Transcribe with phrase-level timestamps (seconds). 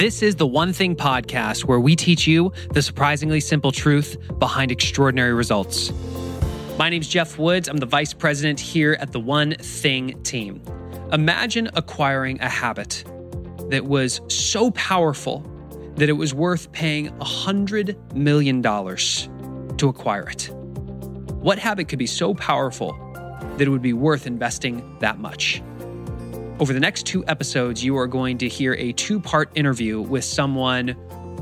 [0.00, 4.72] This is the One Thing podcast where we teach you the surprisingly simple truth behind
[4.72, 5.92] extraordinary results.
[6.78, 7.68] My name's Geoff Woods.
[7.68, 10.62] I'm the vice president here at the One Thing team.
[11.12, 13.04] Imagine acquiring a habit
[13.68, 15.40] that was so powerful
[15.96, 20.50] that it was worth paying $100 million to acquire it.
[21.42, 22.92] What habit could be so powerful
[23.58, 25.62] that it would be worth investing that much?
[26.60, 30.24] Over the next two episodes, you are going to hear a two part interview with
[30.24, 30.88] someone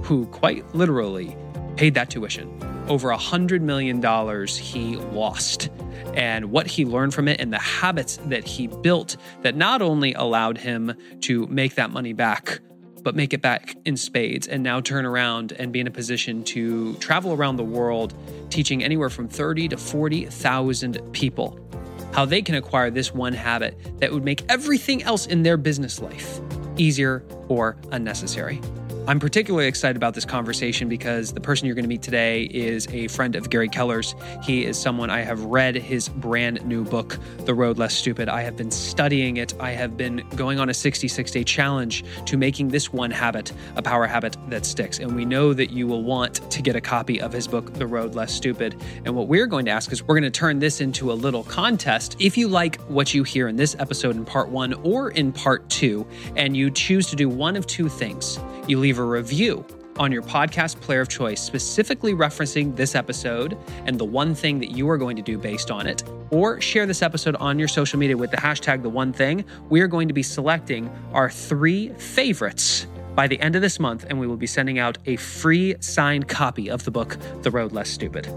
[0.05, 1.37] who quite literally
[1.75, 2.49] paid that tuition.
[2.89, 4.01] Over a $100 million
[4.47, 5.71] he lost,
[6.15, 10.15] and what he learned from it, and the habits that he built that not only
[10.15, 12.61] allowed him to make that money back,
[13.03, 16.45] but make it back in spades and now turn around and be in a position
[16.45, 18.15] to travel around the world
[18.51, 21.68] teaching anywhere from 30 to 40,000 people
[22.13, 26.01] how they can acquire this one habit that would make everything else in their business
[26.01, 26.41] life
[26.77, 28.61] easier or unnecessary.
[29.09, 32.87] I'm particularly excited about this conversation because the person you're going to meet today is
[32.89, 34.15] a friend of Gary Keller's.
[34.43, 38.29] He is someone I have read his brand new book, The Road Less Stupid.
[38.29, 39.55] I have been studying it.
[39.59, 43.83] I have been going on a 66 day challenge to making this one habit a
[43.83, 44.99] power habit that sticks.
[44.99, 47.87] And we know that you will want to get a copy of his book, The
[47.87, 48.79] Road Less Stupid.
[49.07, 51.45] And what we're going to ask is we're going to turn this into a little
[51.45, 52.15] contest.
[52.21, 55.67] If you like what you hear in this episode in part one or in part
[55.71, 59.65] two, and you choose to do one of two things, you leave a review
[59.99, 64.71] on your podcast player of choice, specifically referencing this episode and the one thing that
[64.71, 67.99] you are going to do based on it, or share this episode on your social
[67.99, 71.89] media with the hashtag the one thing, we are going to be selecting our three
[71.95, 75.75] favorites by the end of this month, and we will be sending out a free
[75.81, 78.29] signed copy of the book, The Road Less Stupid.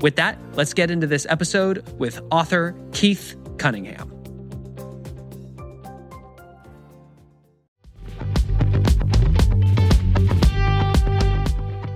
[0.00, 4.17] With that, let's get into this episode with author Keith Cunningham.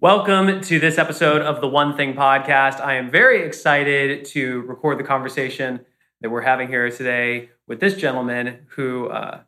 [0.00, 2.78] Welcome to this episode of the One Thing podcast.
[2.78, 5.84] I am very excited to record the conversation
[6.20, 9.40] that we're having here today with this gentleman who uh,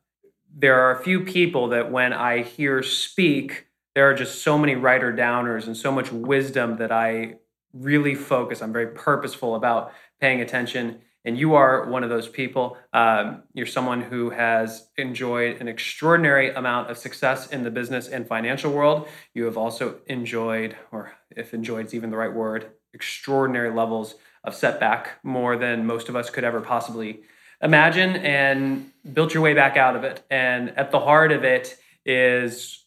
[0.52, 4.74] there are a few people that when I hear speak, there are just so many
[4.74, 7.36] writer downers and so much wisdom that I
[7.72, 8.60] really focus.
[8.60, 12.76] I'm very purposeful about paying attention and you are one of those people.
[12.92, 18.26] Um, you're someone who has enjoyed an extraordinary amount of success in the business and
[18.26, 19.08] financial world.
[19.34, 24.14] You have also enjoyed, or if enjoyed is even the right word, extraordinary levels
[24.44, 27.20] of setback, more than most of us could ever possibly
[27.62, 30.22] imagine, and built your way back out of it.
[30.30, 31.76] And at the heart of it
[32.06, 32.84] is,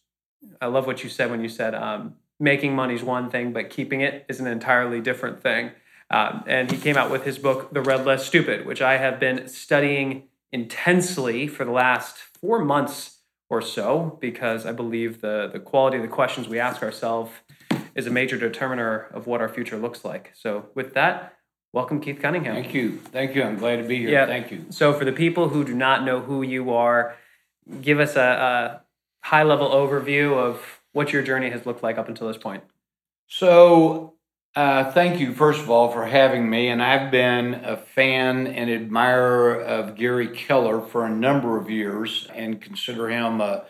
[0.60, 3.70] I love what you said when you said, um, making money is one thing, but
[3.70, 5.70] keeping it is an entirely different thing.
[6.14, 9.18] Um, and he came out with his book, The Road Less Stupid, which I have
[9.18, 13.18] been studying intensely for the last four months
[13.50, 17.32] or so because I believe the, the quality of the questions we ask ourselves
[17.96, 20.30] is a major determiner of what our future looks like.
[20.34, 21.34] So, with that,
[21.72, 22.54] welcome, Keith Cunningham.
[22.54, 22.98] Thank you.
[23.10, 23.42] Thank you.
[23.42, 24.10] I'm glad to be here.
[24.10, 24.26] Yeah.
[24.26, 24.66] Thank you.
[24.70, 27.16] So, for the people who do not know who you are,
[27.80, 32.08] give us a, a high level overview of what your journey has looked like up
[32.08, 32.62] until this point.
[33.26, 34.13] So,
[34.56, 36.68] uh, thank you, first of all, for having me.
[36.68, 42.28] And I've been a fan and admirer of Gary Keller for a number of years
[42.32, 43.64] and consider him a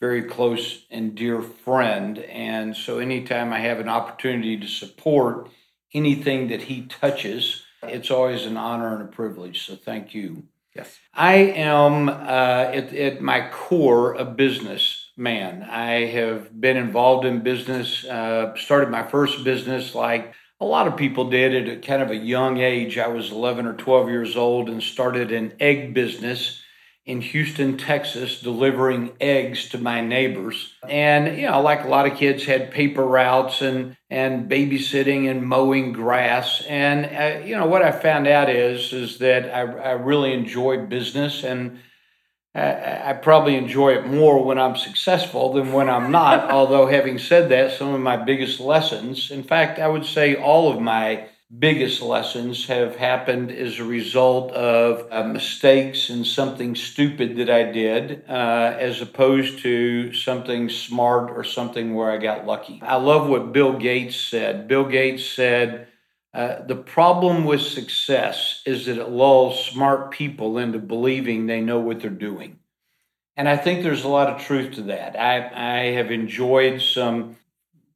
[0.00, 2.18] very close and dear friend.
[2.18, 5.50] And so, anytime I have an opportunity to support
[5.92, 9.66] anything that he touches, it's always an honor and a privilege.
[9.66, 10.44] So, thank you.
[10.74, 10.98] Yes.
[11.12, 15.62] I am, uh, at, at my core, a business man.
[15.62, 20.96] I have been involved in business, uh, started my first business like a lot of
[20.96, 22.96] people did at a kind of a young age.
[22.96, 26.62] I was 11 or 12 years old and started an egg business
[27.04, 30.74] in Houston, Texas, delivering eggs to my neighbors.
[30.88, 35.42] And, you know, like a lot of kids had paper routes and, and babysitting and
[35.42, 36.62] mowing grass.
[36.68, 40.86] And, uh, you know, what I found out is, is that I, I really enjoy
[40.86, 41.80] business and
[42.54, 46.50] I, I probably enjoy it more when I'm successful than when I'm not.
[46.50, 50.72] Although, having said that, some of my biggest lessons, in fact, I would say all
[50.72, 51.28] of my
[51.58, 57.64] biggest lessons have happened as a result of uh, mistakes and something stupid that I
[57.70, 62.80] did, uh, as opposed to something smart or something where I got lucky.
[62.82, 64.66] I love what Bill Gates said.
[64.66, 65.88] Bill Gates said,
[66.34, 71.78] uh, the problem with success is that it lulls smart people into believing they know
[71.78, 72.58] what they're doing.
[73.36, 75.18] And I think there's a lot of truth to that.
[75.18, 77.36] I, I have enjoyed some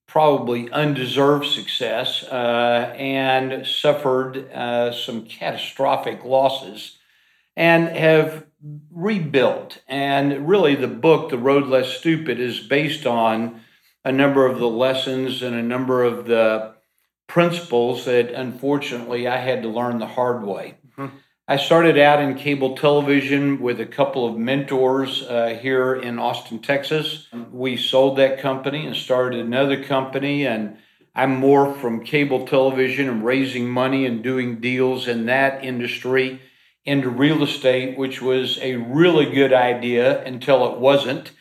[0.07, 6.99] probably undeserved success uh, and suffered uh, some catastrophic losses
[7.57, 8.47] and have
[8.91, 9.83] rebuilt.
[9.89, 13.63] And really, the book, The Road Less Stupid, is based on
[14.05, 16.76] a number of the lessons and a number of the
[17.37, 20.79] principles that unfortunately I had to learn the hard way.
[20.97, 21.15] Mm-hmm.
[21.47, 26.61] I started out in cable television with a couple of mentors uh, here in Austin,
[26.61, 27.29] Texas.
[27.53, 30.79] We sold that company and started another company, and
[31.15, 36.41] I'm more from cable television and raising money and doing deals in that industry
[36.87, 41.33] into real estate, which was a really good idea until it wasn't,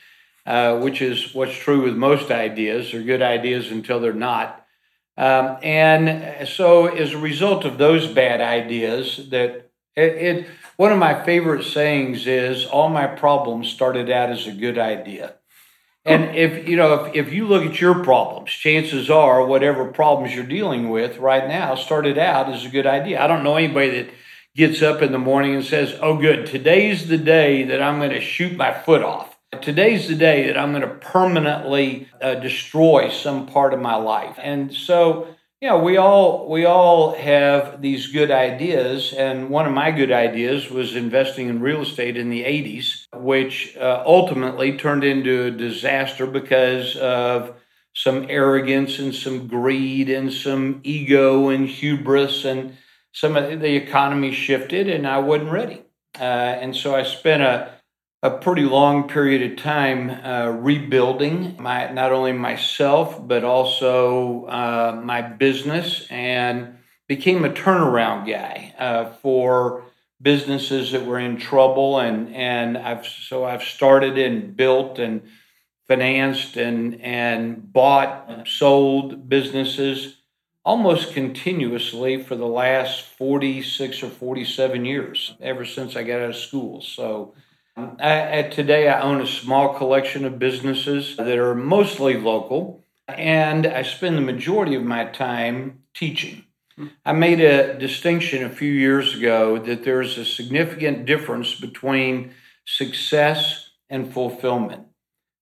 [0.45, 2.91] uh, which is what's true with most ideas.
[2.91, 4.64] They're good ideas until they're not.
[5.17, 10.99] Um, and so, as a result of those bad ideas, that it, it, one of
[10.99, 15.35] my favorite sayings is all my problems started out as a good idea.
[16.07, 20.35] And if you know, if, if you look at your problems, chances are whatever problems
[20.35, 23.23] you're dealing with right now started out as a good idea.
[23.23, 24.09] I don't know anybody that
[24.55, 28.11] gets up in the morning and says, "Oh, good, today's the day that I'm going
[28.11, 29.34] to shoot my foot off.
[29.61, 34.37] Today's the day that I'm going to permanently uh, destroy some part of my life."
[34.41, 35.27] And so
[35.61, 40.69] yeah, we all we all have these good ideas, and one of my good ideas
[40.69, 46.27] was investing in real estate in the '80s, which uh, ultimately turned into a disaster
[46.27, 47.55] because of
[47.93, 52.77] some arrogance and some greed and some ego and hubris, and
[53.13, 55.81] some of the economy shifted, and I wasn't ready,
[56.19, 56.23] uh,
[56.61, 57.71] and so I spent a
[58.25, 64.99] a pretty long period of time uh, rebuilding my not only myself but also uh,
[65.03, 66.75] my business and
[67.07, 69.83] became a turnaround guy uh, for
[70.19, 75.21] businesses that were in trouble and and I've so I've started and built and
[75.87, 80.15] financed and and bought sold businesses
[80.63, 86.35] almost continuously for the last 46 or 47 years ever since I got out of
[86.35, 86.81] school.
[86.81, 87.35] So
[87.77, 93.81] I, today, I own a small collection of businesses that are mostly local, and I
[93.81, 96.45] spend the majority of my time teaching.
[97.05, 102.33] I made a distinction a few years ago that there's a significant difference between
[102.65, 104.87] success and fulfillment.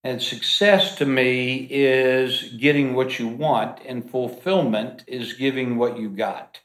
[0.03, 6.09] And success to me is getting what you want, and fulfillment is giving what you
[6.09, 6.59] got.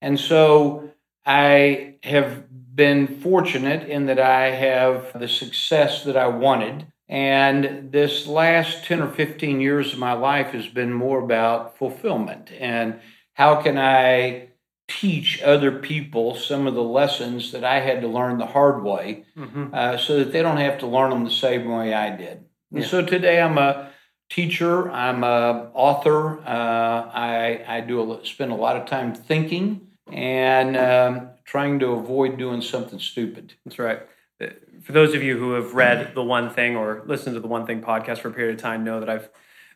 [0.00, 0.90] And so
[1.26, 2.44] I have
[2.74, 6.86] been fortunate in that I have the success that I wanted.
[7.08, 12.52] And this last 10 or 15 years of my life has been more about fulfillment
[12.52, 13.00] and
[13.34, 14.50] how can I
[14.86, 19.24] teach other people some of the lessons that I had to learn the hard way
[19.36, 19.72] mm-hmm.
[19.72, 22.44] uh, so that they don't have to learn them the same way I did.
[22.72, 23.90] And so today I'm a
[24.30, 29.88] teacher, I'm a author, uh, I, I do a, spend a lot of time thinking
[30.12, 33.54] and um, trying to avoid doing something stupid.
[33.64, 33.98] That's right.
[34.40, 34.46] Uh,
[34.82, 37.66] for those of you who have read The One Thing or listened to The One
[37.66, 39.28] Thing podcast for a period of time, know that I've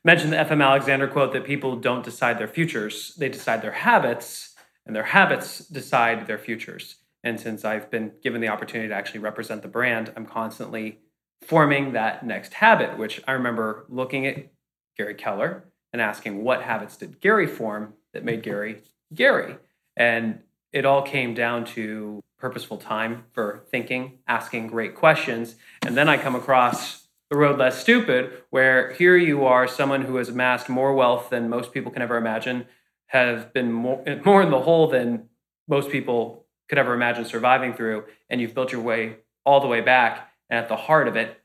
[0.05, 0.63] mentioned the F.M.
[0.63, 4.55] Alexander quote that people don't decide their futures, they decide their habits,
[4.87, 6.99] and their habits decide their futures.
[7.25, 11.01] And since I've been given the opportunity to actually represent the brand, I'm constantly
[11.43, 14.53] forming that next habit, which I remember looking at
[14.97, 19.57] Gary Keller and asking what habits did Gary form that made Gary Gary?
[19.97, 20.39] And
[20.75, 25.55] it all came down to purposeful time for thinking, asking great questions.
[25.87, 30.17] And then I come across The Road Less Stupid, where here you are, someone who
[30.17, 32.67] has amassed more wealth than most people can ever imagine,
[33.07, 35.29] have been more, more in the hole than
[35.69, 39.81] most people could ever imagine surviving through, and you've built your way all the way
[39.81, 40.29] back.
[40.51, 41.41] And at the heart of it,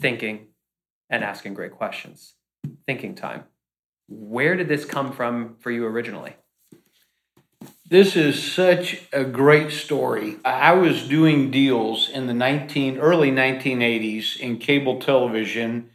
[0.00, 0.46] thinking
[1.10, 2.34] and asking great questions.
[2.86, 3.44] Thinking time.
[4.08, 6.36] Where did this come from for you originally?
[7.94, 10.38] This is such a great story.
[10.44, 15.90] I was doing deals in the 19 early 1980s in cable television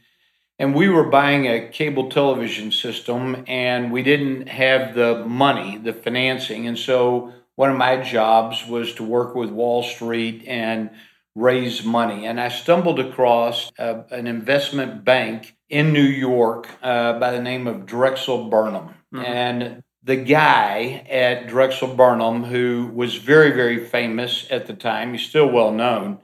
[0.57, 5.91] and we were buying a cable television system and we didn't have the money, the
[5.91, 6.67] financing.
[6.67, 10.91] And so one of my jobs was to work with Wall Street and
[11.35, 12.25] raise money.
[12.25, 17.85] And I stumbled across an investment bank in New York uh, by the name of
[17.85, 18.93] Drexel Burnham.
[19.13, 19.25] Mm-hmm.
[19.25, 25.21] And the guy at Drexel Burnham, who was very, very famous at the time, he's
[25.21, 26.17] still well known,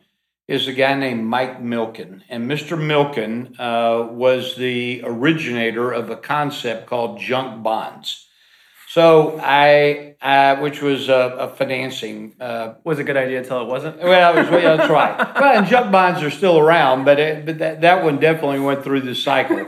[0.47, 2.23] is a guy named Mike Milken.
[2.27, 2.79] And Mr.
[2.79, 8.27] Milken uh, was the originator of a concept called junk bonds.
[8.87, 13.67] So I, uh, which was a, a financing, uh, was a good idea until it
[13.67, 13.99] wasn't.
[13.99, 15.35] Well, it was, yeah, that's right.
[15.39, 18.83] well, and junk bonds are still around, but it, but that, that one definitely went
[18.83, 19.63] through the cycle.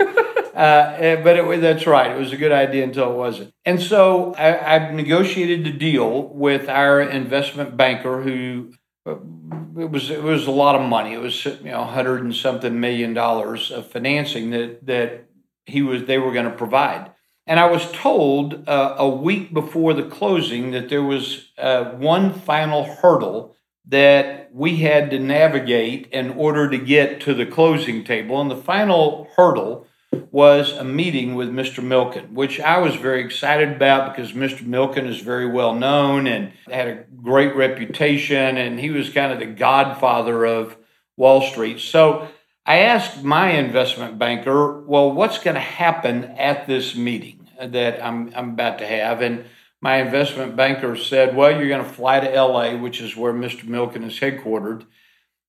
[0.58, 2.10] Uh, eh, but it, that's right.
[2.10, 3.54] It was a good idea until it wasn't.
[3.64, 8.74] And so I, I negotiated the deal with our investment banker, who
[9.06, 9.18] uh,
[9.80, 11.14] it was it was a lot of money.
[11.14, 15.26] It was you know hundred and something million dollars of financing that that
[15.68, 17.12] he was they were going to provide.
[17.46, 22.34] And I was told uh, a week before the closing that there was uh, one
[22.34, 28.42] final hurdle that we had to navigate in order to get to the closing table.
[28.42, 29.86] And the final hurdle
[30.32, 31.84] was a meeting with Mr.
[31.84, 34.62] Milken, which I was very excited about because Mr.
[34.62, 39.40] Milken is very well known and had a great reputation, and he was kind of
[39.40, 40.78] the godfather of
[41.16, 41.80] Wall Street.
[41.80, 42.28] So
[42.66, 48.32] I asked my investment banker, well, what's going to happen at this meeting that I'm,
[48.36, 49.22] I'm about to have?
[49.22, 49.46] And
[49.80, 53.64] my investment banker said, well, you're going to fly to LA, which is where Mr.
[53.64, 54.86] Milken is headquartered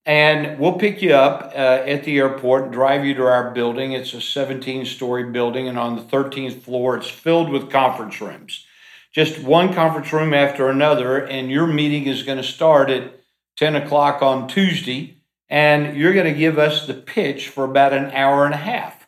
[0.08, 3.92] and we'll pick you up uh, at the airport, drive you to our building.
[3.92, 8.64] It's a 17 story building, and on the 13th floor, it's filled with conference rooms.
[9.12, 13.20] Just one conference room after another, and your meeting is going to start at
[13.58, 15.18] 10 o'clock on Tuesday,
[15.50, 19.06] and you're going to give us the pitch for about an hour and a half.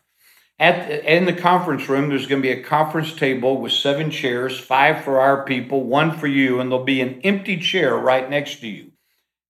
[0.59, 4.11] At the, in the conference room, there's going to be a conference table with seven
[4.11, 8.29] chairs, five for our people, one for you, and there'll be an empty chair right
[8.29, 8.90] next to you.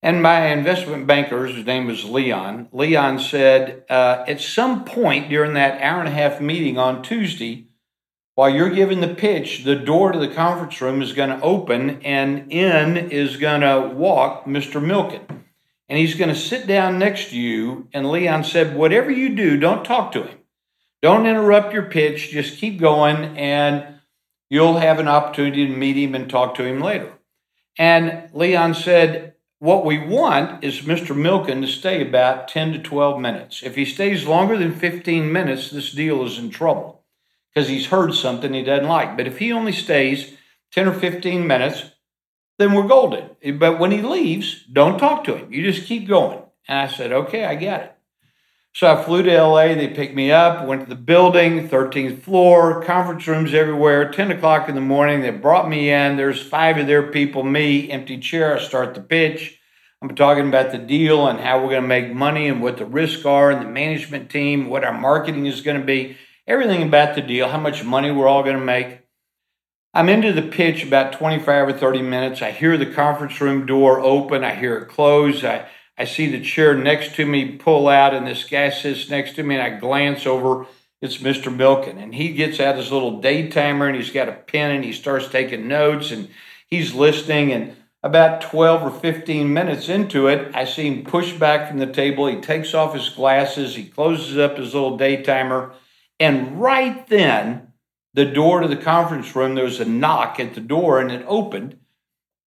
[0.04, 5.54] And my investment banker, his name was Leon, Leon said, uh, at some point during
[5.54, 7.68] that hour and a half meeting on Tuesday,
[8.34, 12.02] while you're giving the pitch, the door to the conference room is going to open
[12.02, 14.82] and in is going to walk Mr.
[14.82, 15.44] Milken.
[15.88, 17.90] And he's going to sit down next to you.
[17.94, 20.40] And Leon said, whatever you do, don't talk to him.
[21.02, 22.32] Don't interrupt your pitch.
[22.32, 24.00] Just keep going and
[24.50, 27.12] you'll have an opportunity to meet him and talk to him later.
[27.78, 29.31] And Leon said,
[29.62, 31.16] what we want is Mr.
[31.16, 33.62] Milken to stay about 10 to 12 minutes.
[33.62, 37.04] If he stays longer than 15 minutes, this deal is in trouble
[37.54, 39.16] because he's heard something he doesn't like.
[39.16, 40.34] But if he only stays
[40.72, 41.92] 10 or 15 minutes,
[42.58, 43.30] then we're golden.
[43.60, 45.54] But when he leaves, don't talk to him.
[45.54, 46.42] You just keep going.
[46.68, 47.96] And I said, okay, I get it.
[48.74, 49.76] So I flew to LA.
[49.76, 54.70] They picked me up, went to the building, 13th floor, conference rooms everywhere, 10 o'clock
[54.70, 55.22] in the morning.
[55.22, 56.16] They brought me in.
[56.16, 58.58] There's five of their people, me, empty chair.
[58.58, 59.60] I start the pitch.
[60.02, 62.86] I'm talking about the deal and how we're going to make money and what the
[62.86, 67.14] risks are and the management team, what our marketing is going to be, everything about
[67.14, 69.02] the deal, how much money we're all going to make.
[69.94, 72.42] I'm into the pitch about 25 or 30 minutes.
[72.42, 74.44] I hear the conference room door open.
[74.44, 75.44] I hear it close.
[75.44, 75.68] I
[76.02, 79.44] I see the chair next to me pull out, and this guy sits next to
[79.44, 80.66] me, and I glance over.
[81.00, 81.56] It's Mr.
[81.56, 84.84] Milken, and he gets out his little day timer, and he's got a pen, and
[84.84, 86.28] he starts taking notes, and
[86.66, 87.54] he's listening.
[87.54, 91.86] And about 12 or 15 minutes into it, I see him push back from the
[91.86, 92.26] table.
[92.26, 95.72] He takes off his glasses, he closes up his little day timer,
[96.20, 97.74] and right then,
[98.16, 101.24] the door to the conference room, there was a knock at the door, and it
[101.28, 101.78] opened.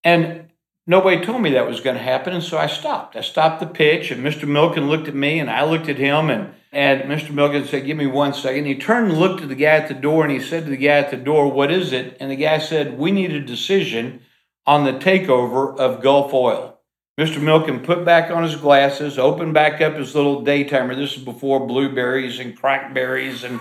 [0.02, 0.43] And
[0.86, 3.16] Nobody told me that was going to happen, and so I stopped.
[3.16, 4.46] I stopped the pitch, and Mr.
[4.46, 7.28] Milken looked at me, and I looked at him, and, and Mr.
[7.28, 8.66] Milken said, Give me one second.
[8.66, 10.76] He turned and looked at the guy at the door, and he said to the
[10.76, 12.18] guy at the door, What is it?
[12.20, 14.20] And the guy said, We need a decision
[14.66, 16.73] on the takeover of Gulf Oil.
[17.16, 17.36] Mr.
[17.36, 20.96] Milken put back on his glasses, opened back up his little daytimer.
[20.96, 23.60] This is before blueberries and crackberries and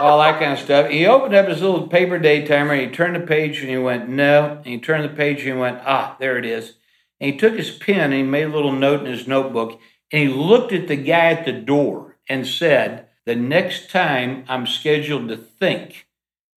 [0.00, 0.88] all that kind of stuff.
[0.88, 2.74] He opened up his little paper day timer.
[2.74, 4.62] He turned the page and he went, no.
[4.64, 6.76] And he turned the page and he went, ah, there it is.
[7.20, 9.78] And he took his pen and he made a little note in his notebook
[10.10, 14.66] and he looked at the guy at the door and said, the next time I'm
[14.66, 16.06] scheduled to think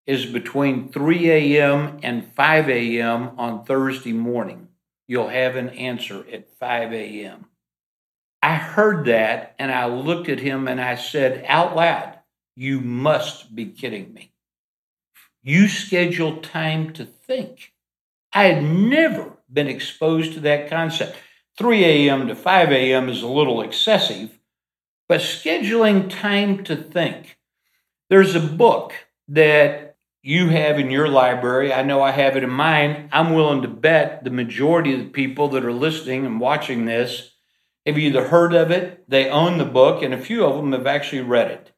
[0.05, 1.99] is between 3 a.m.
[2.01, 3.31] and 5 a.m.
[3.37, 4.68] on Thursday morning
[5.09, 7.47] you'll have an answer at 5 a.m.
[8.43, 12.19] I heard that and I looked at him and I said out loud,
[12.55, 14.31] You must be kidding me.
[15.41, 17.73] You schedule time to think.
[18.31, 21.17] I had never been exposed to that concept.
[21.57, 22.27] 3 a.m.
[22.27, 23.09] to 5 a.m.
[23.09, 24.39] is a little excessive,
[25.07, 27.39] but scheduling time to think.
[28.11, 28.93] There's a book
[29.27, 29.88] that
[30.21, 31.73] you have in your library.
[31.73, 33.09] I know I have it in mine.
[33.11, 37.31] I'm willing to bet the majority of the people that are listening and watching this
[37.85, 40.85] have either heard of it, they own the book, and a few of them have
[40.85, 41.71] actually read it.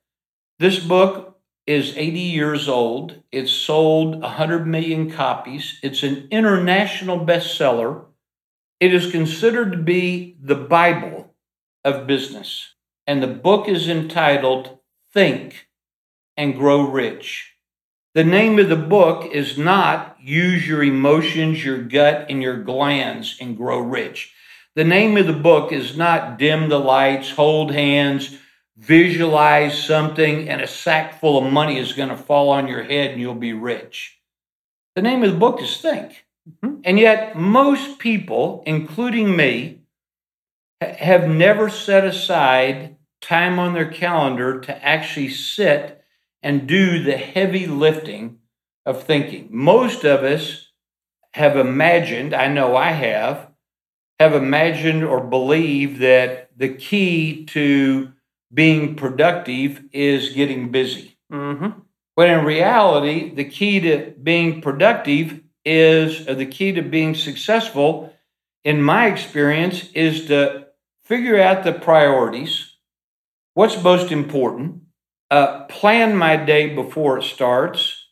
[0.60, 3.22] This book is 80 years old.
[3.32, 5.80] It's sold 100 million copies.
[5.84, 8.06] It's an international bestseller.
[8.80, 11.36] It is considered to be the Bible
[11.84, 12.74] of business.
[13.06, 14.80] And the book is entitled
[15.14, 15.68] Think
[16.36, 17.54] and Grow Rich.
[18.14, 23.38] The name of the book is not Use Your Emotions, Your Gut, and Your Glands
[23.40, 24.34] and Grow Rich.
[24.76, 28.38] The name of the book is not Dim the Lights, Hold Hands,
[28.78, 33.12] Visualize something, and a sack full of money is going to fall on your head
[33.12, 34.20] and you'll be rich.
[34.96, 36.26] The name of the book is Think.
[36.50, 36.82] Mm-hmm.
[36.84, 39.82] And yet, most people, including me,
[40.82, 46.01] have never set aside time on their calendar to actually sit
[46.44, 48.40] and do the heavy lifting
[48.86, 49.48] of thinking.
[49.52, 50.72] Most of us
[51.34, 53.52] have imagined, I know I have,
[54.20, 58.12] have imagined or believed that the key to
[58.54, 61.18] being productive is getting busy.
[61.32, 61.80] Mm-hmm.
[62.16, 68.14] But in reality, the key to being productive is, or the key to being successful,
[68.64, 70.68] in my experience, is to
[71.04, 72.76] figure out the priorities,
[73.54, 74.81] what's most important,
[75.32, 78.06] uh, plan my day before it starts,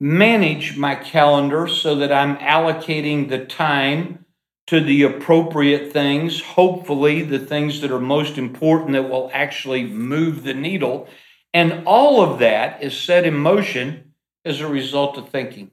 [0.00, 4.24] manage my calendar so that I'm allocating the time
[4.68, 10.42] to the appropriate things, hopefully, the things that are most important that will actually move
[10.42, 11.06] the needle.
[11.52, 15.70] And all of that is set in motion as a result of thinking.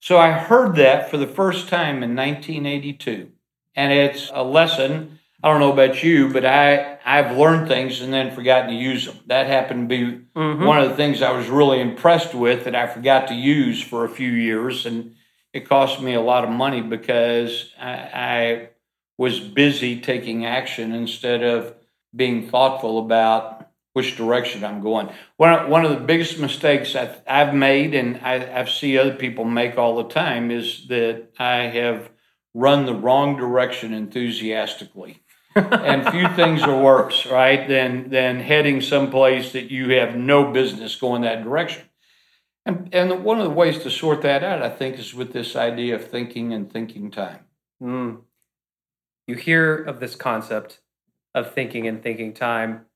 [0.00, 3.30] So I heard that for the first time in 1982.
[3.74, 5.19] And it's a lesson.
[5.42, 9.06] I don't know about you, but I, I've learned things and then forgotten to use
[9.06, 9.18] them.
[9.26, 10.64] That happened to be mm-hmm.
[10.64, 14.04] one of the things I was really impressed with that I forgot to use for
[14.04, 14.84] a few years.
[14.84, 15.14] And
[15.54, 18.68] it cost me a lot of money because I, I
[19.16, 21.74] was busy taking action instead of
[22.14, 25.08] being thoughtful about which direction I'm going.
[25.36, 29.44] One, one of the biggest mistakes I've, I've made, and I, I see other people
[29.44, 32.10] make all the time, is that I have
[32.54, 35.22] run the wrong direction enthusiastically.
[35.60, 40.96] And few things are worse, right, than than heading someplace that you have no business
[40.96, 41.84] going that direction.
[42.66, 45.56] And, and one of the ways to sort that out, I think, is with this
[45.56, 47.40] idea of thinking and thinking time.
[47.82, 48.20] Mm.
[49.26, 50.80] You hear of this concept
[51.34, 52.86] of thinking and thinking time.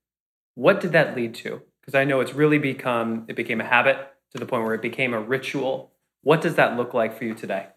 [0.54, 1.62] What did that lead to?
[1.80, 3.98] Because I know it's really become, it became a habit
[4.32, 5.92] to the point where it became a ritual.
[6.22, 7.68] What does that look like for you today?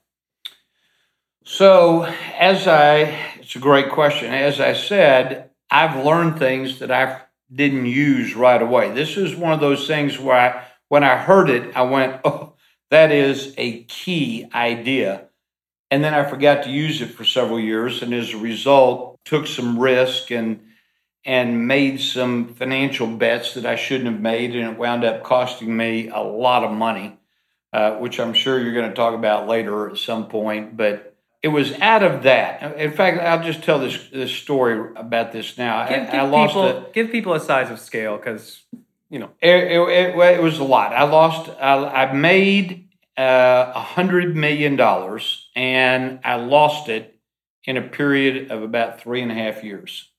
[1.50, 3.04] So, as I,
[3.40, 4.34] it's a great question.
[4.34, 8.92] As I said, I've learned things that I didn't use right away.
[8.92, 12.56] This is one of those things where I, when I heard it, I went, oh,
[12.92, 15.30] that is a key idea.
[15.90, 19.48] And then I forgot to use it for several years, and as a result, took
[19.48, 20.60] some risk and
[21.24, 25.78] and made some financial bets that I shouldn't have made, and it wound up costing
[25.78, 27.18] me a lot of money,
[27.72, 30.76] uh, which I'm sure you're going to talk about later at some point.
[30.76, 31.17] But
[31.48, 32.78] it was out of that.
[32.78, 35.88] In fact, I'll just tell this this story about this now.
[35.88, 38.64] Give, give I lost people, a, give people a size of scale because
[39.10, 40.92] you know, it, it, it, was a lot.
[40.92, 41.50] I lost.
[41.62, 47.18] I, I made uh, a uh, hundred million dollars, and I lost it
[47.64, 50.10] in a period of about three and a half years.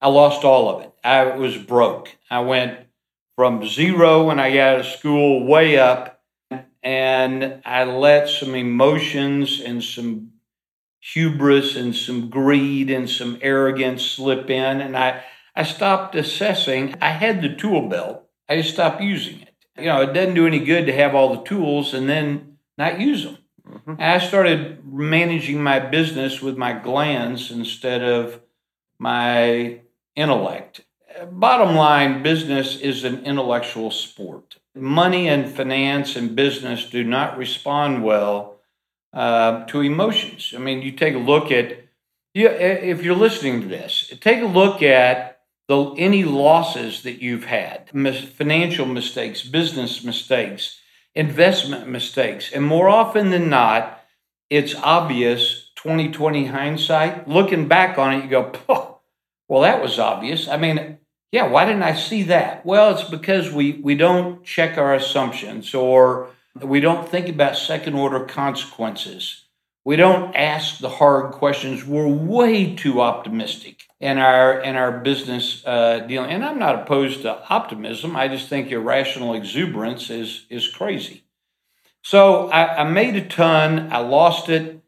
[0.00, 0.92] I lost all of it.
[1.02, 2.16] I was broke.
[2.30, 2.78] I went
[3.34, 6.22] from zero when I got out of school way up,
[6.84, 10.31] and I let some emotions and some
[11.02, 15.22] hubris and some greed and some arrogance slip in, and I
[15.54, 16.94] I stopped assessing.
[17.00, 18.24] I had the tool belt.
[18.48, 19.54] I just stopped using it.
[19.76, 23.00] You know, it doesn't do any good to have all the tools and then not
[23.00, 23.38] use them.
[23.68, 23.94] Mm-hmm.
[23.98, 28.40] I started managing my business with my glands instead of
[28.98, 29.80] my
[30.16, 30.82] intellect.
[31.30, 34.56] Bottom line, business is an intellectual sport.
[34.74, 38.51] Money and finance and business do not respond well
[39.12, 40.52] uh, to emotions.
[40.54, 41.84] I mean, you take a look at,
[42.34, 47.44] you, if you're listening to this, take a look at the, any losses that you've
[47.44, 50.80] had, financial mistakes, business mistakes,
[51.14, 52.50] investment mistakes.
[52.52, 54.00] And more often than not,
[54.50, 57.28] it's obvious 2020 hindsight.
[57.28, 58.52] Looking back on it, you go,
[59.48, 60.48] well, that was obvious.
[60.48, 60.98] I mean,
[61.32, 62.64] yeah, why didn't I see that?
[62.64, 66.28] Well, it's because we, we don't check our assumptions or
[66.60, 69.44] we don't think about second order consequences.
[69.84, 71.84] We don't ask the hard questions.
[71.84, 76.30] We're way too optimistic in our in our business uh, dealing.
[76.30, 78.14] And I'm not opposed to optimism.
[78.14, 81.24] I just think irrational exuberance is is crazy.
[82.02, 83.92] So I, I made a ton.
[83.92, 84.82] I lost it.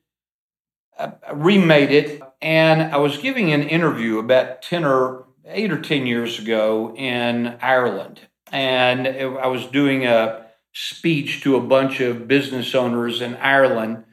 [0.96, 6.07] I remade it, and I was giving an interview about ten or eight or ten
[6.07, 8.20] years ago in Ireland,
[8.53, 10.43] and I was doing a
[10.74, 14.04] speech to a bunch of business owners in Ireland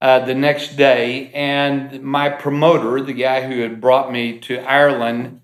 [0.00, 5.40] uh, the next day, and my promoter, the guy who had brought me to Ireland,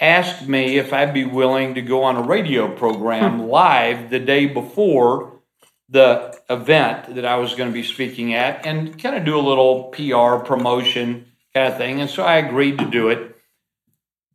[0.00, 3.46] asked me if I'd be willing to go on a radio program hmm.
[3.46, 5.40] live the day before
[5.88, 9.40] the event that I was going to be speaking at and kind of do a
[9.40, 12.00] little PR promotion kind of thing.
[12.00, 13.36] And so I agreed to do it.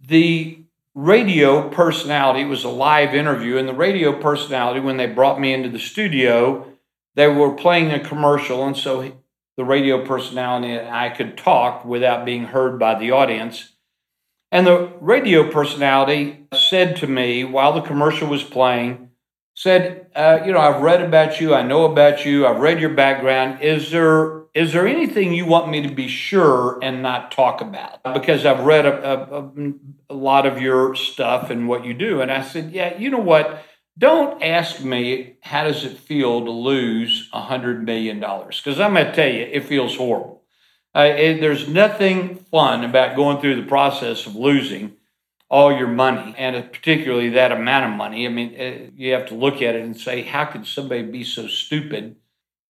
[0.06, 0.65] The
[0.96, 5.70] radio personality was a live interview, and the radio personality, when they brought me into
[5.70, 6.66] the studio,
[7.16, 9.12] they were playing a commercial, and so
[9.58, 13.74] the radio personality and I could talk without being heard by the audience.
[14.52, 19.10] And the radio personality said to me while the commercial was playing,
[19.54, 21.54] said, uh, "You know, I've read about you.
[21.54, 22.46] I know about you.
[22.48, 23.62] I've read your background.
[23.62, 28.02] Is there is there anything you want me to be sure and not talk about?
[28.14, 29.52] Because I've read a, a,
[30.10, 33.20] a lot of your stuff and what you do." And I said, "Yeah, you know
[33.20, 33.64] what."
[33.98, 38.94] Don't ask me how does it feel to lose a hundred million dollars because I'm
[38.94, 40.44] going to tell you it feels horrible.
[40.94, 44.98] Uh, it, there's nothing fun about going through the process of losing
[45.50, 48.26] all your money and particularly that amount of money.
[48.26, 51.24] I mean, uh, you have to look at it and say, how could somebody be
[51.24, 52.18] so stupid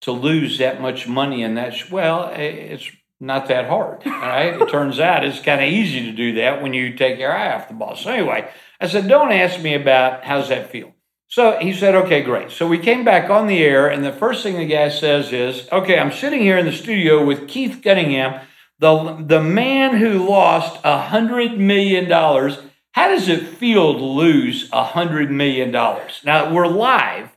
[0.01, 1.43] to lose that much money?
[1.43, 4.05] And that's well, it's not that hard.
[4.05, 4.61] Right?
[4.61, 7.53] it turns out it's kind of easy to do that when you take your eye
[7.53, 7.95] off the ball.
[7.95, 10.93] So anyway, I said, don't ask me about how's that feel.
[11.27, 12.51] So he said, okay, great.
[12.51, 15.67] So we came back on the air, and the first thing the guy says is,
[15.71, 18.41] okay, I'm sitting here in the studio with Keith Cunningham,
[18.79, 22.09] the, the man who lost a $100 million.
[22.09, 25.71] How does it feel to lose a $100 million?
[25.71, 27.34] Now, we're live,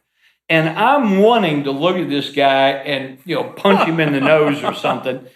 [0.49, 4.21] and I'm wanting to look at this guy and, you know, punch him in the
[4.21, 5.27] nose or something.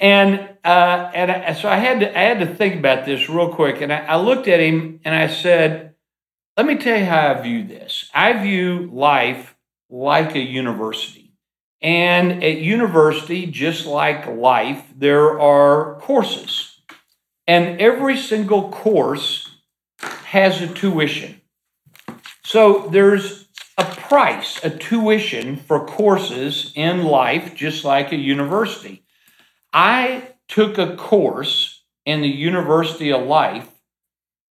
[0.00, 3.52] And uh, and I, so I had to I had to think about this real
[3.52, 5.94] quick, and I, I looked at him and I said,
[6.56, 8.10] let me tell you how I view this.
[8.12, 9.54] I view life
[9.88, 11.32] like a university.
[11.80, 16.80] And at university, just like life, there are courses.
[17.46, 19.48] And every single course
[20.00, 21.40] has a tuition.
[22.44, 23.37] So there's
[24.08, 29.04] price, a tuition for courses in life, just like a university.
[29.72, 33.68] I took a course in the University of Life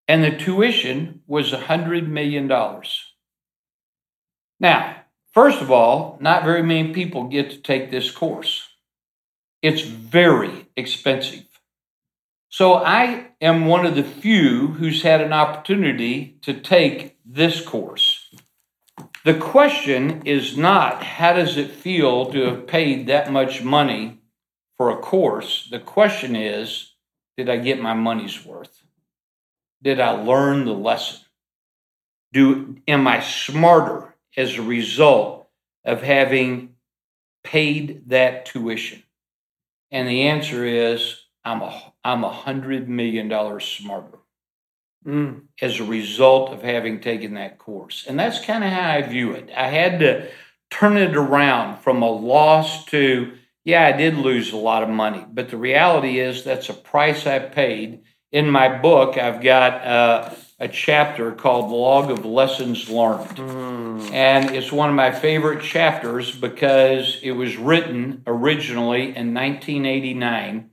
[0.07, 2.47] and the tuition was $100 million.
[4.59, 4.95] Now,
[5.33, 8.67] first of all, not very many people get to take this course.
[9.61, 11.45] It's very expensive.
[12.49, 18.14] So I am one of the few who's had an opportunity to take this course.
[19.25, 24.21] The question is not how does it feel to have paid that much money
[24.77, 25.67] for a course?
[25.69, 26.93] The question is,
[27.35, 28.85] did I get my money's worth?
[29.85, 31.19] did I learn the lesson?
[32.33, 35.47] Do am I smarter as a result
[35.85, 36.75] of having
[37.43, 39.03] paid that tuition?
[39.91, 44.17] And the answer is I'm a I'm a hundred million dollars smarter
[45.05, 45.41] mm.
[45.61, 48.05] as a result of having taken that course.
[48.07, 49.49] And that's kind of how I view it.
[49.55, 50.29] I had to
[50.69, 55.25] turn it around from a loss to, yeah, I did lose a lot of money.
[55.31, 58.01] But the reality is that's a price I paid
[58.35, 63.37] in my book, I've got uh, a chapter called Log of Lessons Learned.
[63.37, 64.11] Mm.
[64.11, 70.69] And it's one of my favorite chapters because it was written originally in 1989,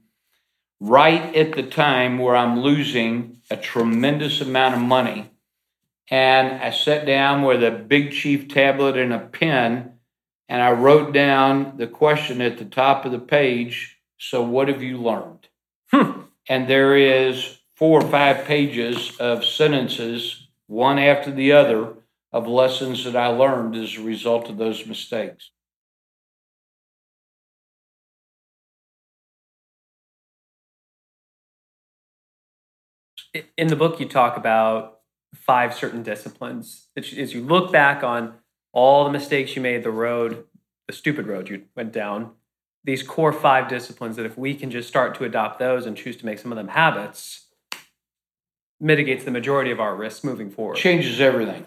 [0.81, 5.31] right at the time where I'm losing a tremendous amount of money.
[6.11, 9.93] And I sat down with a big chief tablet and a pen,
[10.49, 14.83] and I wrote down the question at the top of the page So, what have
[14.83, 15.49] you learned?
[15.91, 21.95] Hmm and there is four or five pages of sentences, one after the other,
[22.33, 25.51] of lessons that I learned as a result of those mistakes.
[33.57, 35.01] In the book, you talk about
[35.35, 36.89] five certain disciplines.
[36.97, 38.35] As you look back on
[38.73, 40.45] all the mistakes you made, the road,
[40.87, 42.33] the stupid road you went down,
[42.85, 46.17] these core five disciplines that if we can just start to adopt those and choose
[46.17, 47.47] to make some of them habits
[48.81, 51.65] mitigates the majority of our risks moving forward changes everything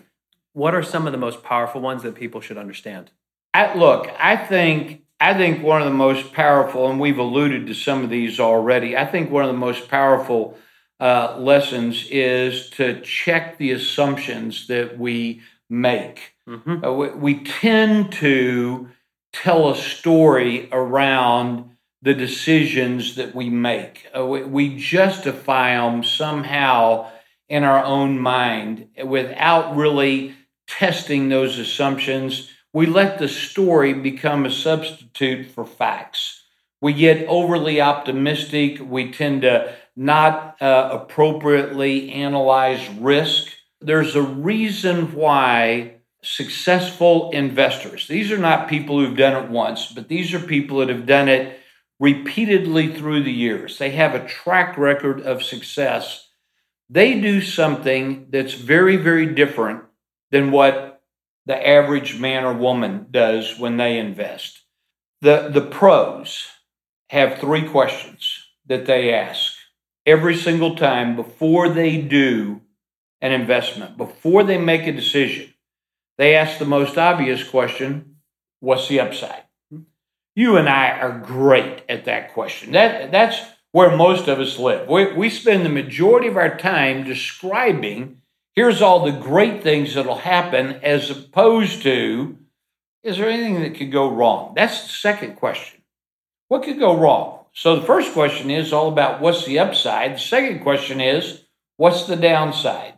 [0.51, 3.09] what are some of the most powerful ones that people should understand
[3.53, 7.73] I, look i think I think one of the most powerful, and we've alluded to
[7.73, 10.57] some of these already, I think one of the most powerful
[10.99, 16.35] uh, lessons is to check the assumptions that we make.
[16.47, 16.85] Mm-hmm.
[16.85, 18.89] Uh, we, we tend to
[19.33, 24.07] tell a story around the decisions that we make.
[24.15, 27.11] Uh, we, we justify them somehow
[27.49, 30.35] in our own mind without really
[30.67, 32.49] testing those assumptions.
[32.73, 36.43] We let the story become a substitute for facts.
[36.81, 38.79] We get overly optimistic.
[38.81, 43.51] We tend to not uh, appropriately analyze risk.
[43.81, 50.07] There's a reason why successful investors, these are not people who've done it once, but
[50.07, 51.59] these are people that have done it
[51.99, 53.77] repeatedly through the years.
[53.77, 56.27] They have a track record of success.
[56.89, 59.83] They do something that's very, very different
[60.31, 61.03] than what
[61.45, 64.61] the average man or woman does when they invest.
[65.21, 66.47] The, the pros
[67.09, 69.54] have three questions that they ask
[70.05, 72.61] every single time before they do
[73.21, 75.53] an investment, before they make a decision.
[76.17, 78.17] They ask the most obvious question
[78.59, 79.43] what's the upside?
[80.35, 82.73] You and I are great at that question.
[82.73, 83.39] That, that's
[83.71, 84.87] where most of us live.
[84.87, 88.21] We, we spend the majority of our time describing
[88.55, 92.37] here's all the great things that'll happen as opposed to
[93.03, 94.53] is there anything that could go wrong?
[94.55, 95.81] That's the second question.
[96.47, 97.45] What could go wrong?
[97.53, 100.15] So the first question is all about what's the upside.
[100.15, 101.45] The second question is
[101.77, 102.95] what's the downside,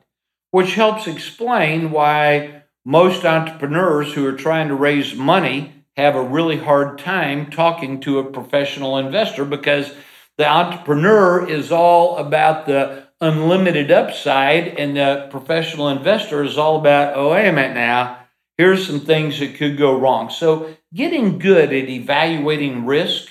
[0.51, 6.57] which helps explain why most entrepreneurs who are trying to raise money have a really
[6.57, 9.93] hard time talking to a professional investor because
[10.38, 17.15] the entrepreneur is all about the unlimited upside and the professional investor is all about,
[17.15, 18.19] oh, wait a minute now,
[18.57, 20.29] here's some things that could go wrong.
[20.29, 23.29] So getting good at evaluating risk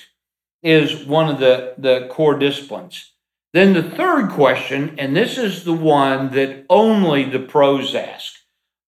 [0.63, 3.13] is one of the, the core disciplines.
[3.53, 8.33] Then the third question, and this is the one that only the pros ask.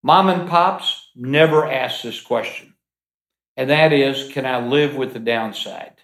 [0.04, 2.76] Mom and pops never ask this question.
[3.58, 5.96] And that is, can I live with the downside?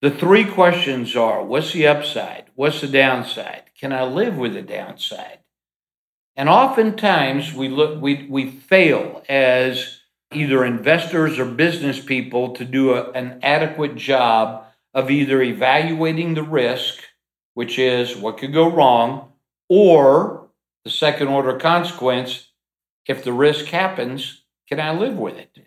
[0.00, 2.46] The three questions are what's the upside?
[2.54, 3.64] What's the downside?
[3.78, 5.38] Can I live with the downside?
[6.34, 10.00] And oftentimes we look we, we fail as
[10.36, 14.64] either investors or business people to do a, an adequate job
[14.94, 17.02] of either evaluating the risk,
[17.54, 19.32] which is what could go wrong,
[19.68, 20.48] or
[20.84, 22.48] the second order consequence
[23.06, 25.58] if the risk happens, can I live with it?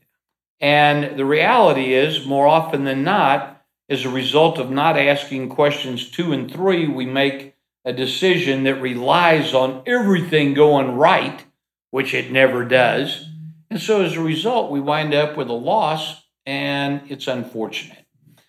[0.60, 6.10] And the reality is, more often than not, as a result of not asking questions
[6.10, 11.46] two and three, we make a decision that relies on everything going right,
[11.92, 13.28] which it never does
[13.70, 18.06] and so as a result, we wind up with a loss, and it's unfortunate.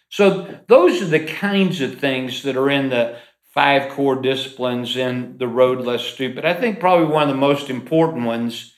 [0.08, 3.18] So those are the kinds of things that are in the
[3.54, 6.44] five core disciplines in the road less stupid.
[6.44, 8.74] I think probably one of the most important ones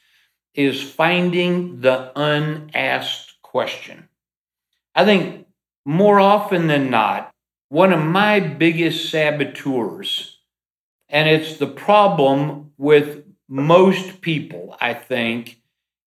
[0.55, 4.09] is finding the unasked question.
[4.95, 5.47] I think
[5.85, 7.33] more often than not,
[7.69, 10.39] one of my biggest saboteurs,
[11.09, 15.61] and it's the problem with most people, I think,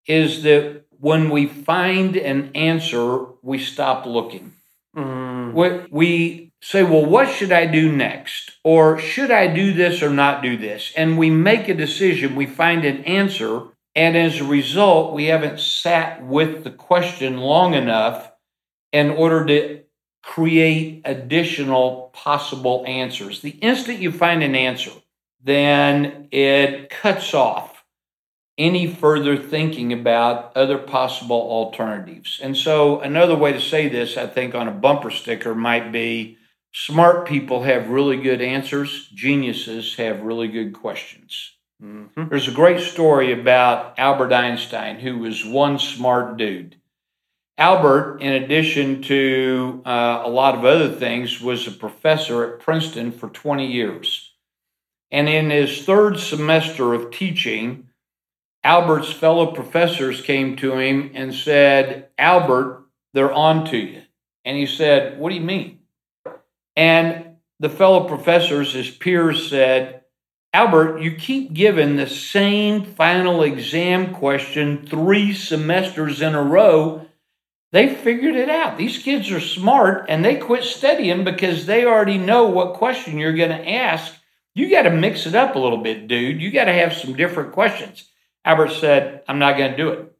[0.08, 4.54] is that when we find an answer, we stop looking.
[4.96, 5.54] Mm.
[5.54, 8.52] We, we say, well, what should I do next?
[8.64, 10.92] Or should I do this or not do this?
[10.96, 13.64] And we make a decision, we find an answer,
[13.96, 18.32] and as a result, we haven't sat with the question long enough
[18.92, 19.82] in order to
[20.24, 23.42] create additional possible answers.
[23.42, 24.92] The instant you find an answer,
[25.44, 27.71] then it cuts off
[28.62, 32.40] any further thinking about other possible alternatives.
[32.44, 36.38] And so, another way to say this, I think, on a bumper sticker might be
[36.72, 41.56] smart people have really good answers, geniuses have really good questions.
[41.84, 42.28] Mm-hmm.
[42.28, 46.76] There's a great story about Albert Einstein, who was one smart dude.
[47.58, 53.12] Albert, in addition to uh, a lot of other things, was a professor at Princeton
[53.12, 54.34] for 20 years.
[55.12, 57.88] And in his third semester of teaching,
[58.64, 64.04] Albert's fellow professors came to him and said, Albert, they're on to you.
[64.46, 65.80] And he said, What do you mean?
[66.76, 70.02] And the fellow professors, his peers, said,
[70.54, 77.08] Albert, you keep giving the same final exam question three semesters in a row.
[77.72, 78.78] They figured it out.
[78.78, 83.32] These kids are smart and they quit studying because they already know what question you're
[83.32, 84.14] going to ask.
[84.54, 86.42] You got to mix it up a little bit, dude.
[86.42, 88.11] You got to have some different questions.
[88.44, 90.12] Albert said, I'm not going to do it.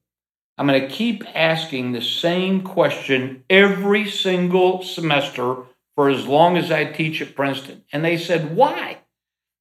[0.58, 5.64] I'm going to keep asking the same question every single semester
[5.96, 7.84] for as long as I teach at Princeton.
[7.92, 9.00] And they said, Why?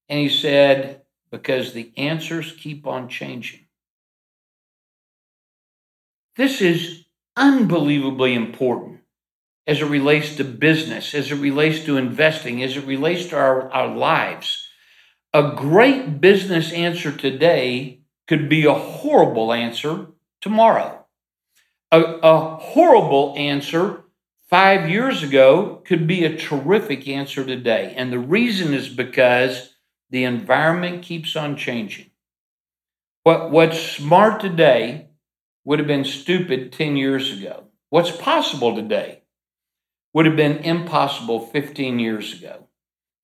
[0.08, 3.66] And he said, Because the answers keep on changing.
[6.36, 7.04] This is
[7.36, 9.00] unbelievably important
[9.66, 13.70] as it relates to business, as it relates to investing, as it relates to our,
[13.72, 14.66] our lives.
[15.32, 17.99] A great business answer today
[18.30, 20.06] could be a horrible answer
[20.40, 21.04] tomorrow.
[21.90, 24.04] A, a horrible answer
[24.48, 27.92] five years ago could be a terrific answer today.
[27.96, 29.74] And the reason is because
[30.10, 32.12] the environment keeps on changing.
[33.24, 35.08] What, what's smart today
[35.64, 37.64] would have been stupid 10 years ago.
[37.88, 39.22] What's possible today
[40.14, 42.68] would have been impossible 15 years ago.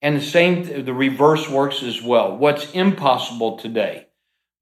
[0.01, 2.35] And the same, the reverse works as well.
[2.35, 4.06] What's impossible today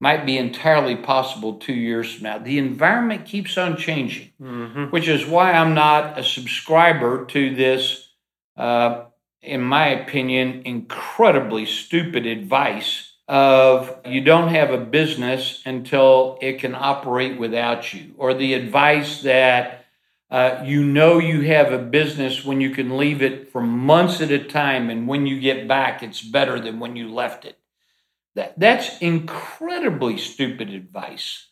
[0.00, 2.38] might be entirely possible two years from now.
[2.38, 4.84] The environment keeps on changing, mm-hmm.
[4.84, 8.10] which is why I'm not a subscriber to this,
[8.56, 9.04] uh,
[9.40, 16.74] in my opinion, incredibly stupid advice of you don't have a business until it can
[16.74, 19.86] operate without you, or the advice that
[20.30, 24.30] uh, you know you have a business when you can leave it for months at
[24.30, 27.58] a time, and when you get back, it's better than when you left it.
[28.36, 31.48] That, that's incredibly stupid advice.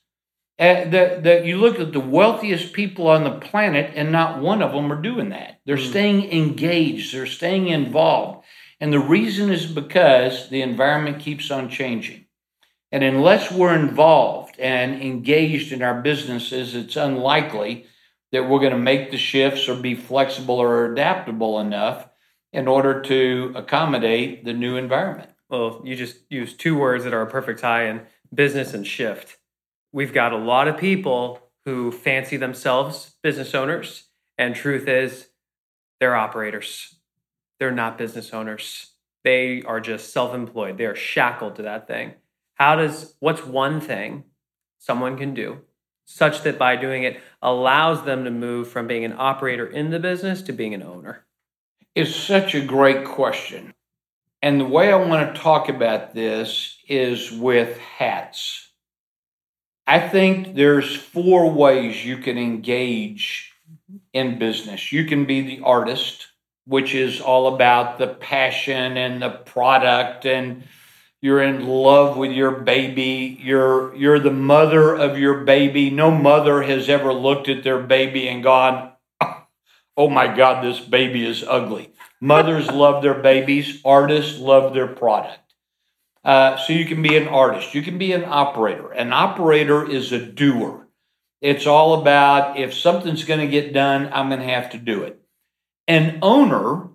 [0.59, 4.63] Uh, the, the, you look at the wealthiest people on the planet, and not one
[4.63, 5.61] of them are doing that.
[5.65, 5.91] They're mm.
[5.91, 8.45] staying engaged, they're staying involved.
[8.81, 12.27] And the reason is because the environment keeps on changing.
[12.93, 17.87] And unless we're involved and engaged in our businesses, it's unlikely
[18.31, 22.09] that we're going to make the shifts or be flexible or adaptable enough
[22.53, 25.31] in order to accommodate the new environment.
[25.55, 28.03] Well, you just use two words that are a perfect tie in
[28.35, 29.37] business and shift.
[29.93, 35.29] We've got a lot of people who fancy themselves business owners, and truth is,
[36.01, 36.97] they're operators.
[37.61, 38.95] They're not business owners.
[39.23, 40.77] They are just self employed.
[40.77, 42.15] They are shackled to that thing.
[42.55, 44.25] How does, what's one thing
[44.81, 45.61] someone can do
[46.05, 50.01] such that by doing it allows them to move from being an operator in the
[50.01, 51.25] business to being an owner?
[51.95, 53.74] It's such a great question.
[54.45, 58.69] And the way I want to talk about this is with hats.
[59.87, 63.97] I think there's four ways you can engage mm-hmm.
[64.13, 64.93] in business.
[64.93, 66.27] You can be the artist,
[66.67, 70.65] which is all about the passion and the product and
[71.23, 76.63] you're in love with your baby you're you're the mother of your baby no mother
[76.63, 78.93] has ever looked at their baby and gone
[79.97, 81.95] oh my god this baby is ugly
[82.25, 85.55] Mothers love their babies, artists love their product.
[86.25, 88.91] Uh, so you can be an artist, you can be an operator.
[88.93, 90.89] An operator is a doer.
[91.43, 95.03] It's all about if something's going to get done, I'm going to have to do
[95.03, 95.21] it.
[95.87, 96.89] An owner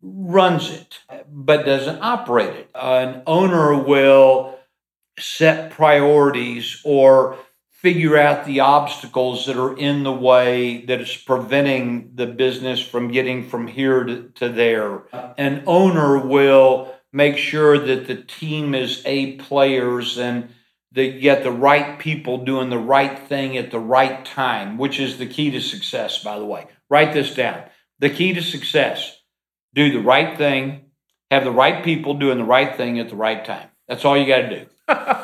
[0.00, 2.70] runs it, but doesn't operate it.
[2.74, 4.58] An owner will
[5.18, 7.36] set priorities or
[7.80, 13.10] figure out the obstacles that are in the way that is preventing the business from
[13.10, 15.02] getting from here to, to there.
[15.38, 20.50] An owner will make sure that the team is A players and
[20.92, 25.16] that get the right people doing the right thing at the right time, which is
[25.16, 26.66] the key to success, by the way.
[26.90, 27.62] Write this down.
[27.98, 29.16] The key to success
[29.72, 30.82] do the right thing,
[31.30, 33.68] have the right people doing the right thing at the right time.
[33.88, 34.66] That's all you got to do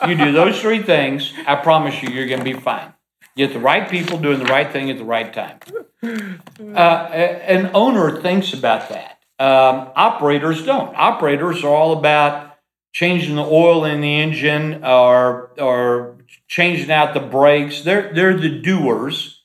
[0.09, 2.92] you do those three things, I promise you, you're going to be fine.
[3.37, 5.59] Get the right people doing the right thing at the right time.
[6.02, 9.18] Uh, an owner thinks about that.
[9.38, 10.94] Um, operators don't.
[10.96, 12.57] Operators are all about
[12.92, 16.16] changing the oil in the engine or or
[16.48, 17.83] changing out the brakes.
[17.83, 19.42] They're they're the doers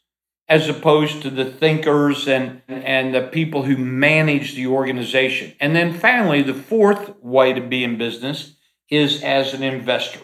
[0.48, 5.54] as opposed to the thinkers and and the people who manage the organization.
[5.60, 8.54] And then finally, the fourth way to be in business
[8.92, 10.20] is as an investor.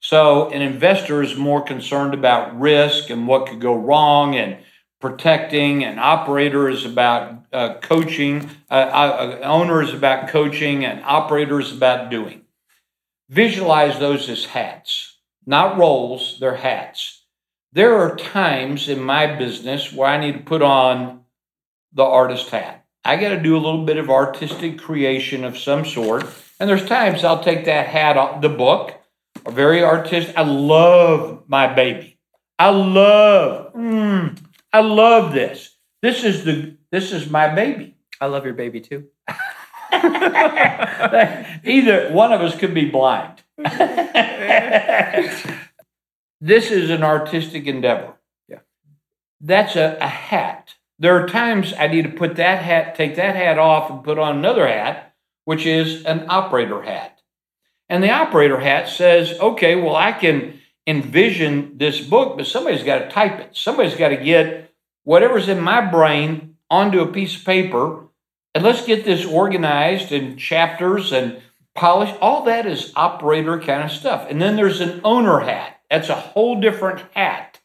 [0.00, 4.58] So, an investor is more concerned about risk and what could go wrong and
[5.00, 5.84] protecting.
[5.84, 8.50] An operator is about uh, coaching.
[8.70, 10.84] Uh, uh, owner is about coaching.
[10.84, 12.42] and operator is about doing.
[13.28, 17.22] Visualize those as hats, not roles, they're hats.
[17.72, 21.24] There are times in my business where I need to put on
[21.92, 22.84] the artist hat.
[23.04, 26.24] I got to do a little bit of artistic creation of some sort
[26.58, 28.94] and there's times I'll take that hat off the book,
[29.44, 30.36] a very artistic.
[30.36, 32.18] I love my baby.
[32.58, 34.38] I love, mm,
[34.72, 35.76] I love this.
[36.02, 37.96] This is the this is my baby.
[38.20, 39.08] I love your baby too.
[41.64, 43.42] Either one of us could be blind.
[46.40, 48.14] this is an artistic endeavor.
[48.48, 48.60] Yeah.
[49.40, 50.74] That's a, a hat.
[50.98, 54.18] There are times I need to put that hat, take that hat off, and put
[54.18, 55.13] on another hat,
[55.44, 57.20] which is an operator hat.
[57.88, 62.98] And the operator hat says, okay, well, I can envision this book, but somebody's got
[62.98, 63.56] to type it.
[63.56, 64.72] Somebody's got to get
[65.04, 68.08] whatever's in my brain onto a piece of paper.
[68.54, 71.42] And let's get this organized in chapters and
[71.74, 72.14] polished.
[72.20, 74.26] All that is operator kind of stuff.
[74.30, 75.80] And then there's an owner hat.
[75.90, 77.60] That's a whole different hat.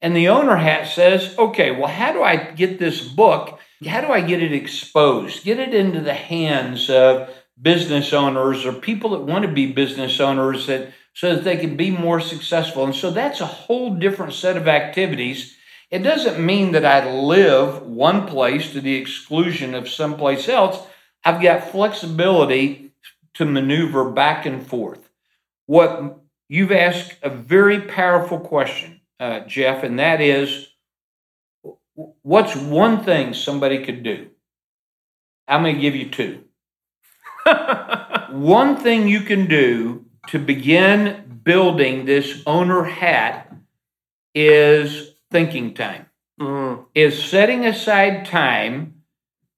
[0.00, 3.60] And the owner hat says, okay, well, how do I get this book?
[3.86, 5.44] How do I get it exposed?
[5.44, 7.30] Get it into the hands of
[7.60, 11.76] business owners or people that want to be business owners that so that they can
[11.76, 12.84] be more successful.
[12.84, 15.56] And so that's a whole different set of activities.
[15.90, 20.78] It doesn't mean that I live one place to the exclusion of someplace else.
[21.24, 22.92] I've got flexibility
[23.34, 25.10] to maneuver back and forth.
[25.66, 26.18] What
[26.48, 30.68] you've asked a very powerful question, uh, Geoff, and that is
[31.94, 34.28] what's one thing somebody could do?
[35.48, 36.44] I'm going to give you two.
[38.30, 43.52] one thing you can do to begin building this owner hat
[44.34, 46.06] is thinking time,
[46.40, 46.84] mm.
[46.94, 49.02] is setting aside time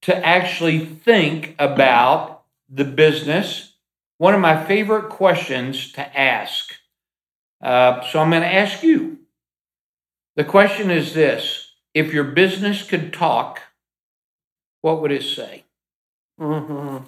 [0.02, 3.76] to actually think about the business.
[4.18, 6.74] One of my favorite questions to ask.
[7.62, 9.18] Uh, so I'm going to ask you.
[10.36, 11.63] The question is this
[11.94, 13.60] If your business could talk,
[14.82, 15.64] what would it say?
[16.40, 17.06] Mm-hmm.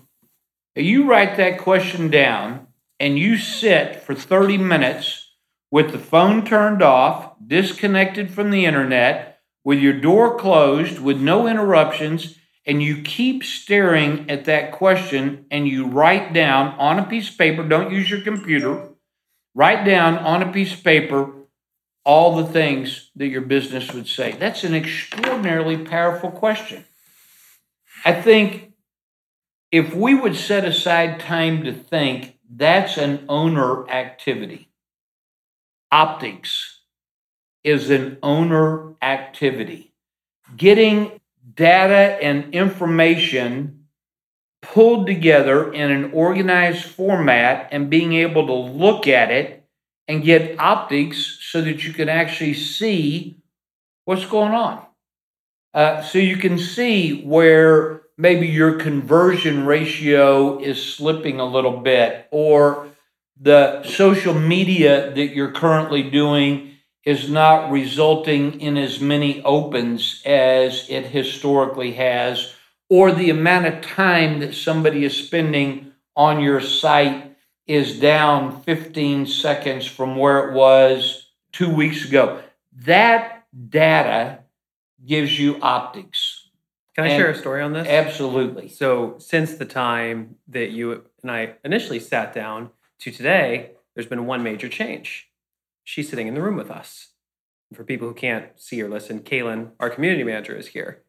[0.76, 2.68] You write that question down
[3.01, 5.32] and you sit for 30 minutes
[5.70, 11.49] with the phone turned off, disconnected from the internet, with your door closed, with no
[11.49, 17.30] interruptions, and you keep staring at that question and you write down on a piece
[17.30, 18.91] of paper, don't use your computer,
[19.55, 21.32] write down on a piece of paper
[22.07, 24.31] all the things that your business would say.
[24.39, 26.85] That's an extraordinarily powerful question.
[28.05, 28.73] I think
[29.73, 34.69] if we would set aside time to think, that's an owner activity.
[35.91, 36.81] Optics
[37.65, 39.93] is an owner activity.
[40.57, 41.21] Getting
[41.57, 43.87] data and information
[44.63, 49.56] pulled together in an organized format and being able to look at it
[50.09, 53.43] and get optics so that you can actually see
[54.05, 54.85] what's going on.
[55.75, 62.27] Uh, so you can see where maybe your conversion ratio is slipping a little bit,
[62.31, 62.89] or
[63.39, 66.73] the social media that you're currently doing
[67.05, 72.55] is not resulting in as many opens as it historically has,
[72.89, 77.36] or the amount of time that somebody is spending on your site
[77.67, 82.41] is down 15 seconds from where it was two weeks ago.
[82.73, 84.41] That data
[85.05, 86.49] gives you optics.
[86.95, 87.87] Can I and share a story on this?
[87.87, 88.69] Absolutely.
[88.69, 94.27] So, since the time that you and I initially sat down to today, there's been
[94.27, 95.29] one major change.
[95.85, 97.09] She's sitting in the room with us.
[97.75, 101.03] For people who can't see or listen, Kaylin, our community manager, is here.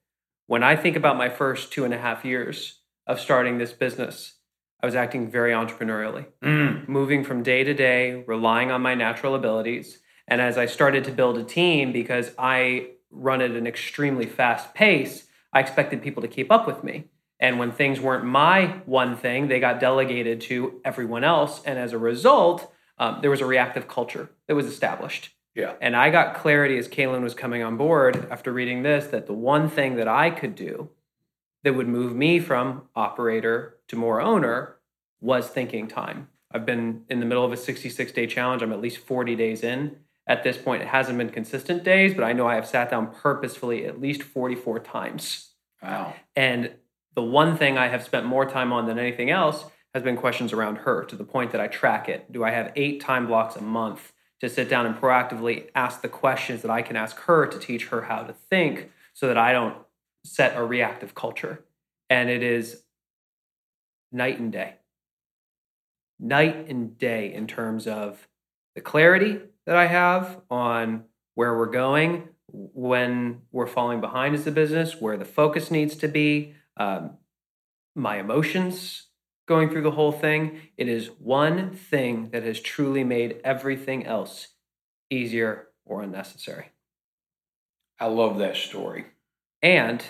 [0.47, 4.36] When I think about my first two and a half years of starting this business,
[4.81, 6.87] I was acting very entrepreneurially, mm.
[6.87, 9.99] moving from day to day, relying on my natural abilities.
[10.27, 14.73] And as I started to build a team, because I run at an extremely fast
[14.73, 17.05] pace, I expected people to keep up with me.
[17.39, 21.61] And when things weren't my one thing, they got delegated to everyone else.
[21.65, 25.29] And as a result, um, there was a reactive culture that was established.
[25.55, 25.73] Yeah.
[25.81, 29.33] And I got clarity as Kaylin was coming on board after reading this that the
[29.33, 30.89] one thing that I could do
[31.63, 34.77] that would move me from operator to more owner
[35.19, 36.29] was thinking time.
[36.51, 38.61] I've been in the middle of a 66 day challenge.
[38.61, 39.97] I'm at least 40 days in.
[40.27, 43.13] At this point, it hasn't been consistent days, but I know I have sat down
[43.13, 45.51] purposefully at least 44 times.
[45.81, 46.13] Wow.
[46.35, 46.71] And
[47.15, 50.53] the one thing I have spent more time on than anything else has been questions
[50.53, 52.31] around her to the point that I track it.
[52.31, 56.09] Do I have eight time blocks a month to sit down and proactively ask the
[56.09, 59.51] questions that I can ask her to teach her how to think so that I
[59.51, 59.75] don't
[60.27, 61.65] set a reactive culture?
[62.09, 62.83] And it is
[64.11, 64.75] night and day.
[66.19, 68.27] Night and day in terms of
[68.75, 71.05] the clarity that I have on
[71.35, 76.07] where we're going, when we're falling behind as a business, where the focus needs to
[76.07, 77.17] be, um,
[77.95, 79.07] my emotions
[79.47, 80.59] going through the whole thing.
[80.77, 84.49] It is one thing that has truly made everything else
[85.09, 86.71] easier or unnecessary.
[87.99, 89.05] I love that story.
[89.61, 90.03] And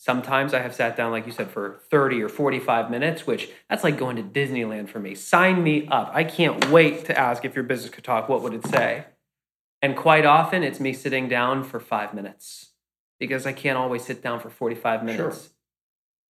[0.00, 3.84] sometimes I have sat down, like you said, for 30 or 45 minutes, which that's
[3.84, 5.14] like going to Disneyland for me.
[5.14, 6.10] Sign me up.
[6.14, 8.26] I can't wait to ask if your business could talk.
[8.26, 9.04] What would it say?
[9.82, 12.70] And quite often it's me sitting down for five minutes
[13.18, 15.42] because I can't always sit down for 45 minutes.
[15.42, 15.50] Sure.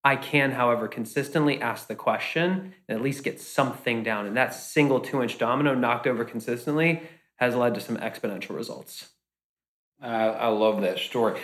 [0.02, 4.26] I can, however, consistently ask the question and at least get something down.
[4.26, 7.02] And that single two inch domino knocked over consistently
[7.36, 9.10] has led to some exponential results.
[10.02, 11.38] Uh, I love that story.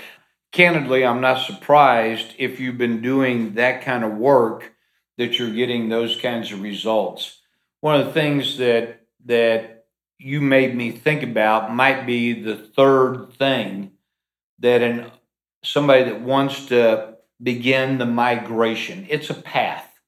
[0.52, 4.72] Candidly, I'm not surprised if you've been doing that kind of work
[5.18, 7.40] that you're getting those kinds of results.
[7.80, 9.86] One of the things that that
[10.18, 13.92] you made me think about might be the third thing
[14.60, 15.10] that an
[15.62, 19.06] somebody that wants to begin the migration.
[19.10, 20.00] It's a path.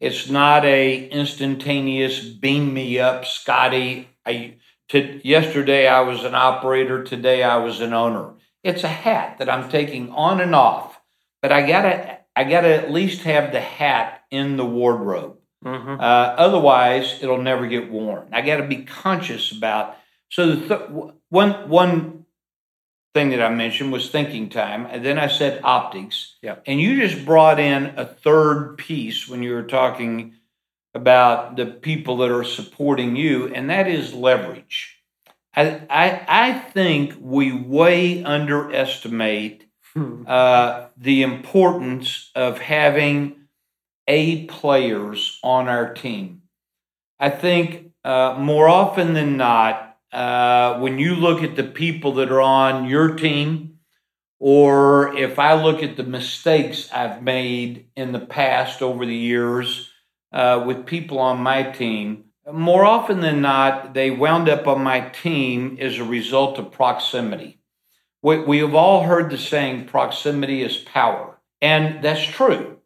[0.00, 4.08] It's not a instantaneous beam me up, Scotty.
[4.26, 4.56] I
[4.88, 8.34] to, yesterday I was an operator, today I was an owner.
[8.64, 10.98] It's a hat that I'm taking on and off,
[11.40, 15.38] but I gotta I gotta at least have the hat in the wardrobe.
[15.64, 16.00] Mm-hmm.
[16.00, 18.28] Uh, otherwise, it'll never get worn.
[18.32, 19.96] I got to be conscious about.
[20.28, 22.26] So the th- one one
[23.14, 26.36] thing that I mentioned was thinking time, and then I said optics.
[26.42, 26.56] Yeah.
[26.66, 30.34] And you just brought in a third piece when you were talking
[30.94, 34.98] about the people that are supporting you, and that is leverage.
[35.56, 40.24] I I, I think we way underestimate hmm.
[40.26, 43.36] uh, the importance of having
[44.06, 46.42] a players on our team.
[47.18, 52.30] I think uh, more often than not, uh, when you look at the people that
[52.30, 53.78] are on your team,
[54.38, 59.90] or if I look at the mistakes I've made in the past over the years
[60.32, 65.00] uh, with people on my team, more often than not, they wound up on my
[65.00, 67.58] team as a result of proximity.
[68.22, 71.38] We, we have all heard the saying, proximity is power.
[71.60, 72.78] And that's true.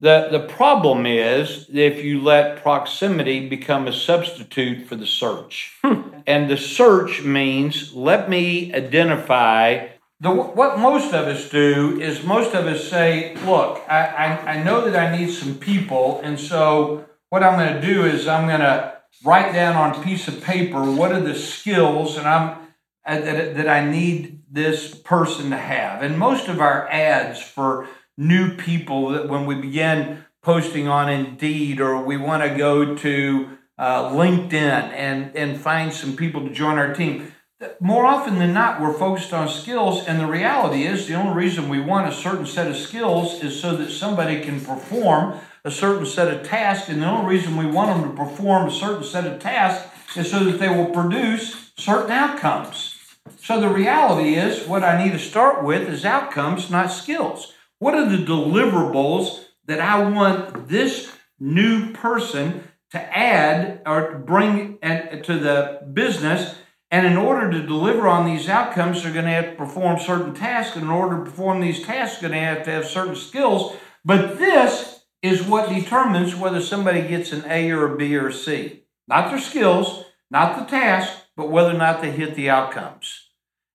[0.00, 5.76] The, the problem is if you let proximity become a substitute for the search.
[5.84, 6.02] Hmm.
[6.26, 9.88] and the search means let me identify.
[10.20, 14.62] The, what most of us do is most of us say, look, I, I, I
[14.62, 18.46] know that I need some people, and so what I'm going to do is I'm
[18.46, 22.58] going to write down on a piece of paper what are the skills and I'm
[23.06, 26.02] uh, that, that I need this person to have.
[26.02, 31.80] And most of our ads for new people that when we begin posting on Indeed
[31.80, 36.78] or we want to go to uh, LinkedIn and, and find some people to join
[36.78, 37.32] our team.
[37.78, 41.68] More often than not, we're focused on skills, and the reality is the only reason
[41.68, 46.06] we want a certain set of skills is so that somebody can perform a certain
[46.06, 49.26] set of tasks, and the only reason we want them to perform a certain set
[49.26, 52.96] of tasks is so that they will produce certain outcomes.
[53.36, 57.52] So the reality is, what I need to start with is outcomes, not skills.
[57.78, 65.38] What are the deliverables that I want this new person to add or bring to
[65.38, 66.56] the business?
[66.90, 70.34] And in order to deliver on these outcomes, they're going to have to perform certain
[70.34, 70.74] tasks.
[70.74, 73.76] And in order to perform these tasks, they're going to have to have certain skills.
[74.04, 78.32] But this is what determines whether somebody gets an A or a B or a
[78.32, 78.84] C.
[79.06, 83.28] Not their skills, not the task, but whether or not they hit the outcomes.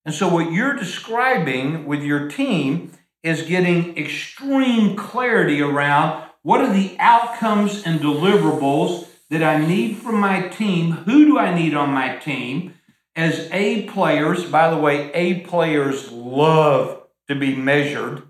[0.05, 2.91] And so, what you're describing with your team
[3.23, 10.19] is getting extreme clarity around what are the outcomes and deliverables that I need from
[10.19, 10.91] my team?
[10.91, 12.75] Who do I need on my team?
[13.15, 18.23] As A players, by the way, A players love to be measured.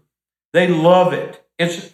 [0.53, 1.43] They love it.
[1.59, 1.91] It's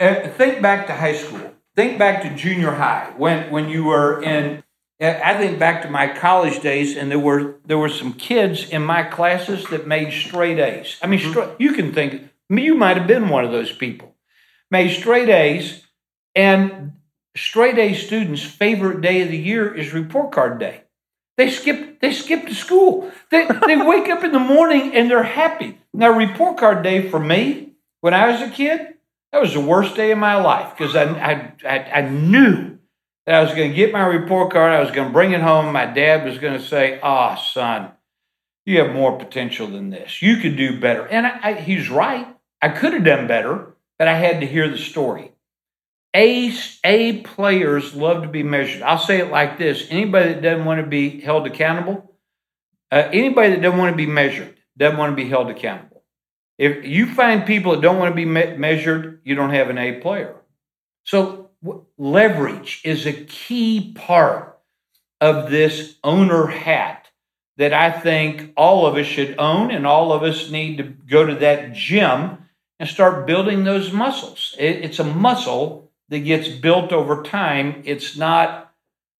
[0.00, 1.54] think back to high school.
[1.76, 4.62] Think back to junior high when when you were in
[5.00, 8.82] I think back to my college days, and there were there were some kids in
[8.82, 10.98] my classes that made straight A's.
[11.02, 11.62] I mean, mm-hmm.
[11.62, 14.14] you can think you might have been one of those people.
[14.70, 15.86] Made straight A's,
[16.34, 16.92] and
[17.34, 20.82] straight A students' favorite day of the year is report card day.
[21.38, 23.10] They skip they skip to school.
[23.30, 25.78] They they wake up in the morning and they're happy.
[25.94, 27.72] Now, report card day for me
[28.02, 28.96] when I was a kid,
[29.32, 32.78] that was the worst day of my life because I, I I I knew
[33.26, 35.40] that I was going to get my report card, I was going to bring it
[35.40, 35.72] home.
[35.72, 37.92] My dad was going to say, Ah, oh, son,
[38.66, 40.20] you have more potential than this.
[40.22, 41.06] You could do better.
[41.06, 42.26] And I, I, he's right.
[42.62, 45.32] I could have done better, but I had to hear the story.
[46.14, 46.52] A,
[46.82, 48.82] A players love to be measured.
[48.82, 52.12] I'll say it like this anybody that doesn't want to be held accountable,
[52.90, 55.89] uh, anybody that doesn't want to be measured, doesn't want to be held accountable.
[56.60, 59.78] If you find people that don't want to be me- measured, you don't have an
[59.78, 60.36] A player.
[61.04, 61.48] So
[61.96, 64.58] leverage is a key part
[65.22, 67.06] of this owner hat
[67.56, 71.24] that I think all of us should own, and all of us need to go
[71.24, 72.36] to that gym
[72.78, 74.54] and start building those muscles.
[74.58, 77.80] it's a muscle that gets built over time.
[77.86, 78.74] It's not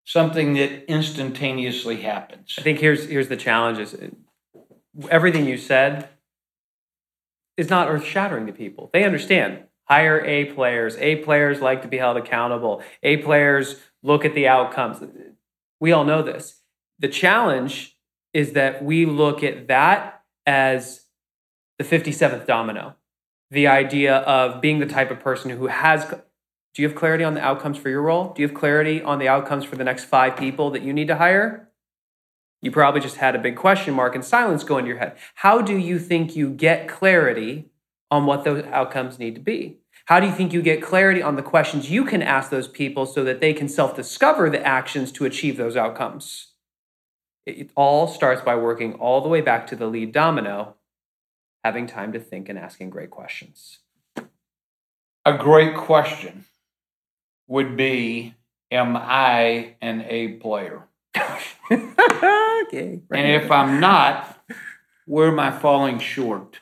[0.05, 2.57] something that instantaneously happens.
[2.59, 3.97] I think here's here's the challenge is
[5.09, 6.11] everything you said
[7.61, 8.88] is not earth shattering to people.
[8.94, 9.64] They understand.
[9.84, 10.96] Hire A players.
[10.96, 12.82] A players like to be held accountable.
[13.02, 15.02] A players look at the outcomes.
[15.78, 16.62] We all know this.
[17.00, 17.98] The challenge
[18.32, 21.04] is that we look at that as
[21.78, 22.96] the 57th domino.
[23.50, 26.06] The idea of being the type of person who has
[26.72, 28.32] do you have clarity on the outcomes for your role?
[28.32, 31.08] Do you have clarity on the outcomes for the next five people that you need
[31.08, 31.68] to hire?
[32.62, 35.16] You probably just had a big question mark and silence go into your head.
[35.36, 37.70] How do you think you get clarity
[38.11, 39.78] on what those outcomes need to be?
[40.06, 43.06] How do you think you get clarity on the questions you can ask those people
[43.06, 46.48] so that they can self discover the actions to achieve those outcomes?
[47.46, 50.76] It all starts by working all the way back to the lead domino,
[51.64, 53.78] having time to think and asking great questions.
[55.24, 56.44] A great question
[57.46, 58.34] would be
[58.70, 60.89] Am I an A player?
[61.16, 63.00] Okay.
[63.11, 64.38] And if I'm not,
[65.06, 66.61] where am I falling short?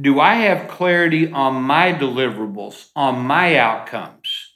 [0.00, 4.52] Do I have clarity on my deliverables, on my outcomes?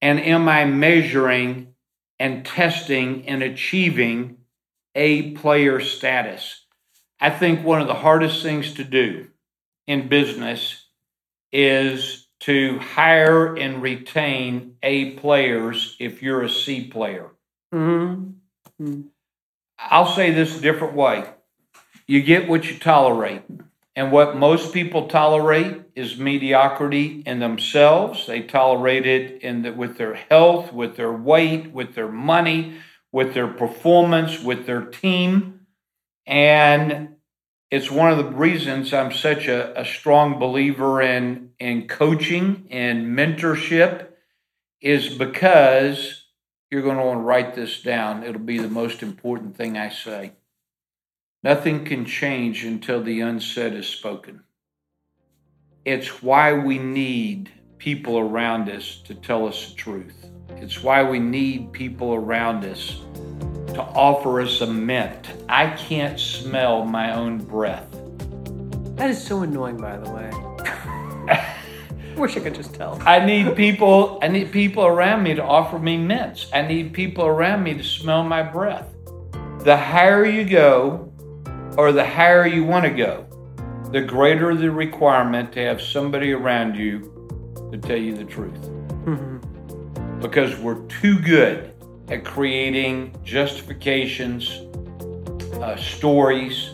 [0.00, 1.74] And am I measuring
[2.18, 4.38] and testing and achieving
[4.94, 6.64] A player status?
[7.20, 9.28] I think one of the hardest things to do
[9.86, 10.86] in business
[11.52, 17.30] is to hire and retain A players if you're a C player.
[17.72, 19.00] Mm-hmm.
[19.78, 21.24] I'll say this a different way.
[22.06, 23.42] You get what you tolerate.
[23.94, 28.26] And what most people tolerate is mediocrity in themselves.
[28.26, 32.78] They tolerate it in the, with their health, with their weight, with their money,
[33.10, 35.66] with their performance, with their team.
[36.26, 37.16] And
[37.70, 43.16] it's one of the reasons I'm such a, a strong believer in, in coaching and
[43.16, 44.08] mentorship
[44.80, 46.21] is because
[46.72, 48.24] you're going to want to write this down.
[48.24, 50.32] It'll be the most important thing I say.
[51.42, 54.44] Nothing can change until the unsaid is spoken.
[55.84, 60.30] It's why we need people around us to tell us the truth.
[60.48, 63.02] It's why we need people around us
[63.74, 65.28] to offer us a mint.
[65.50, 67.90] I can't smell my own breath.
[68.96, 70.51] That is so annoying, by the way.
[72.16, 73.00] Wish I could just tell.
[73.06, 74.18] I need people.
[74.22, 76.50] I need people around me to offer me mints.
[76.52, 78.88] I need people around me to smell my breath.
[79.60, 81.12] The higher you go,
[81.76, 83.26] or the higher you want to go,
[83.92, 87.12] the greater the requirement to have somebody around you
[87.70, 88.60] to tell you the truth.
[89.04, 90.20] Mm-hmm.
[90.20, 91.72] Because we're too good
[92.08, 94.62] at creating justifications,
[95.60, 96.70] uh, stories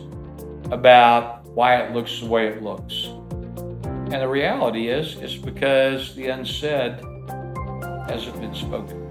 [0.71, 3.09] about why it looks the way it looks.
[4.11, 6.93] And the reality is, it's because the unsaid
[8.09, 9.05] hasn't been spoken.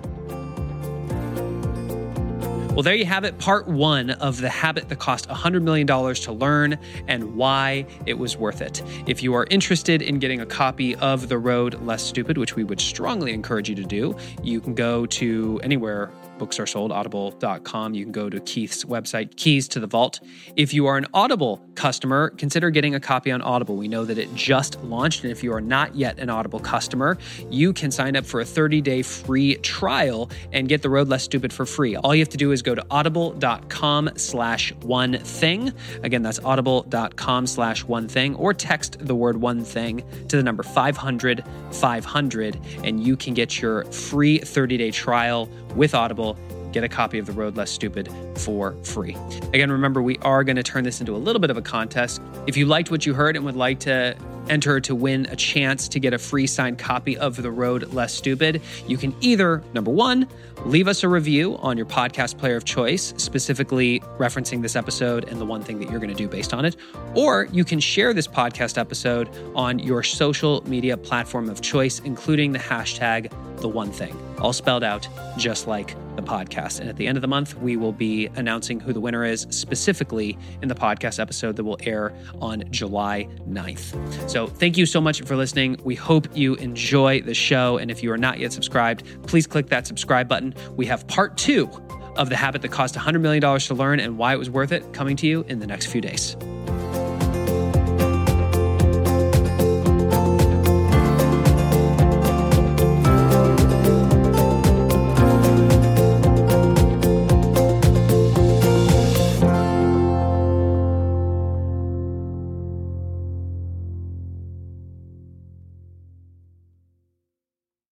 [2.77, 6.31] Well, there you have it, part one of the habit that cost $100 million to
[6.31, 6.77] learn
[7.07, 8.83] and why it was worth it.
[9.07, 12.63] If you are interested in getting a copy of The Road Less Stupid, which we
[12.63, 17.93] would strongly encourage you to do, you can go to anywhere books are sold, audible.com.
[17.93, 20.19] You can go to Keith's website, Keys to the Vault.
[20.55, 23.75] If you are an Audible customer, consider getting a copy on Audible.
[23.75, 27.17] We know that it just launched, and if you are not yet an Audible customer,
[27.49, 31.23] you can sign up for a 30 day free trial and get The Road Less
[31.23, 31.95] Stupid for free.
[31.95, 35.73] All you have to do is go to audible.com slash one thing.
[36.03, 40.63] Again, that's audible.com slash one thing, or text the word one thing to the number
[40.63, 46.37] 500 500, and you can get your free 30 day trial with Audible.
[46.73, 49.15] Get a copy of The Road Less Stupid for free.
[49.53, 52.21] Again, remember, we are going to turn this into a little bit of a contest.
[52.45, 54.17] If you liked what you heard and would like to
[54.49, 58.13] enter to win a chance to get a free signed copy of The Road Less
[58.13, 60.27] Stupid, you can either, number one,
[60.65, 65.39] leave us a review on your podcast player of choice, specifically referencing this episode and
[65.39, 66.75] the one thing that you're going to do based on it,
[67.15, 72.51] or you can share this podcast episode on your social media platform of choice, including
[72.51, 76.79] the hashtag the one thing, all spelled out just like the podcast.
[76.79, 79.47] And at the end of the month, we will be announcing who the winner is
[79.49, 84.29] specifically in the podcast episode that will air on July 9th.
[84.29, 85.77] So thank you so much for listening.
[85.83, 87.77] We hope you enjoy the show.
[87.77, 90.53] And if you are not yet subscribed, please click that subscribe button.
[90.75, 91.69] We have part two
[92.15, 94.91] of the habit that cost $100 million to learn and why it was worth it
[94.93, 96.35] coming to you in the next few days.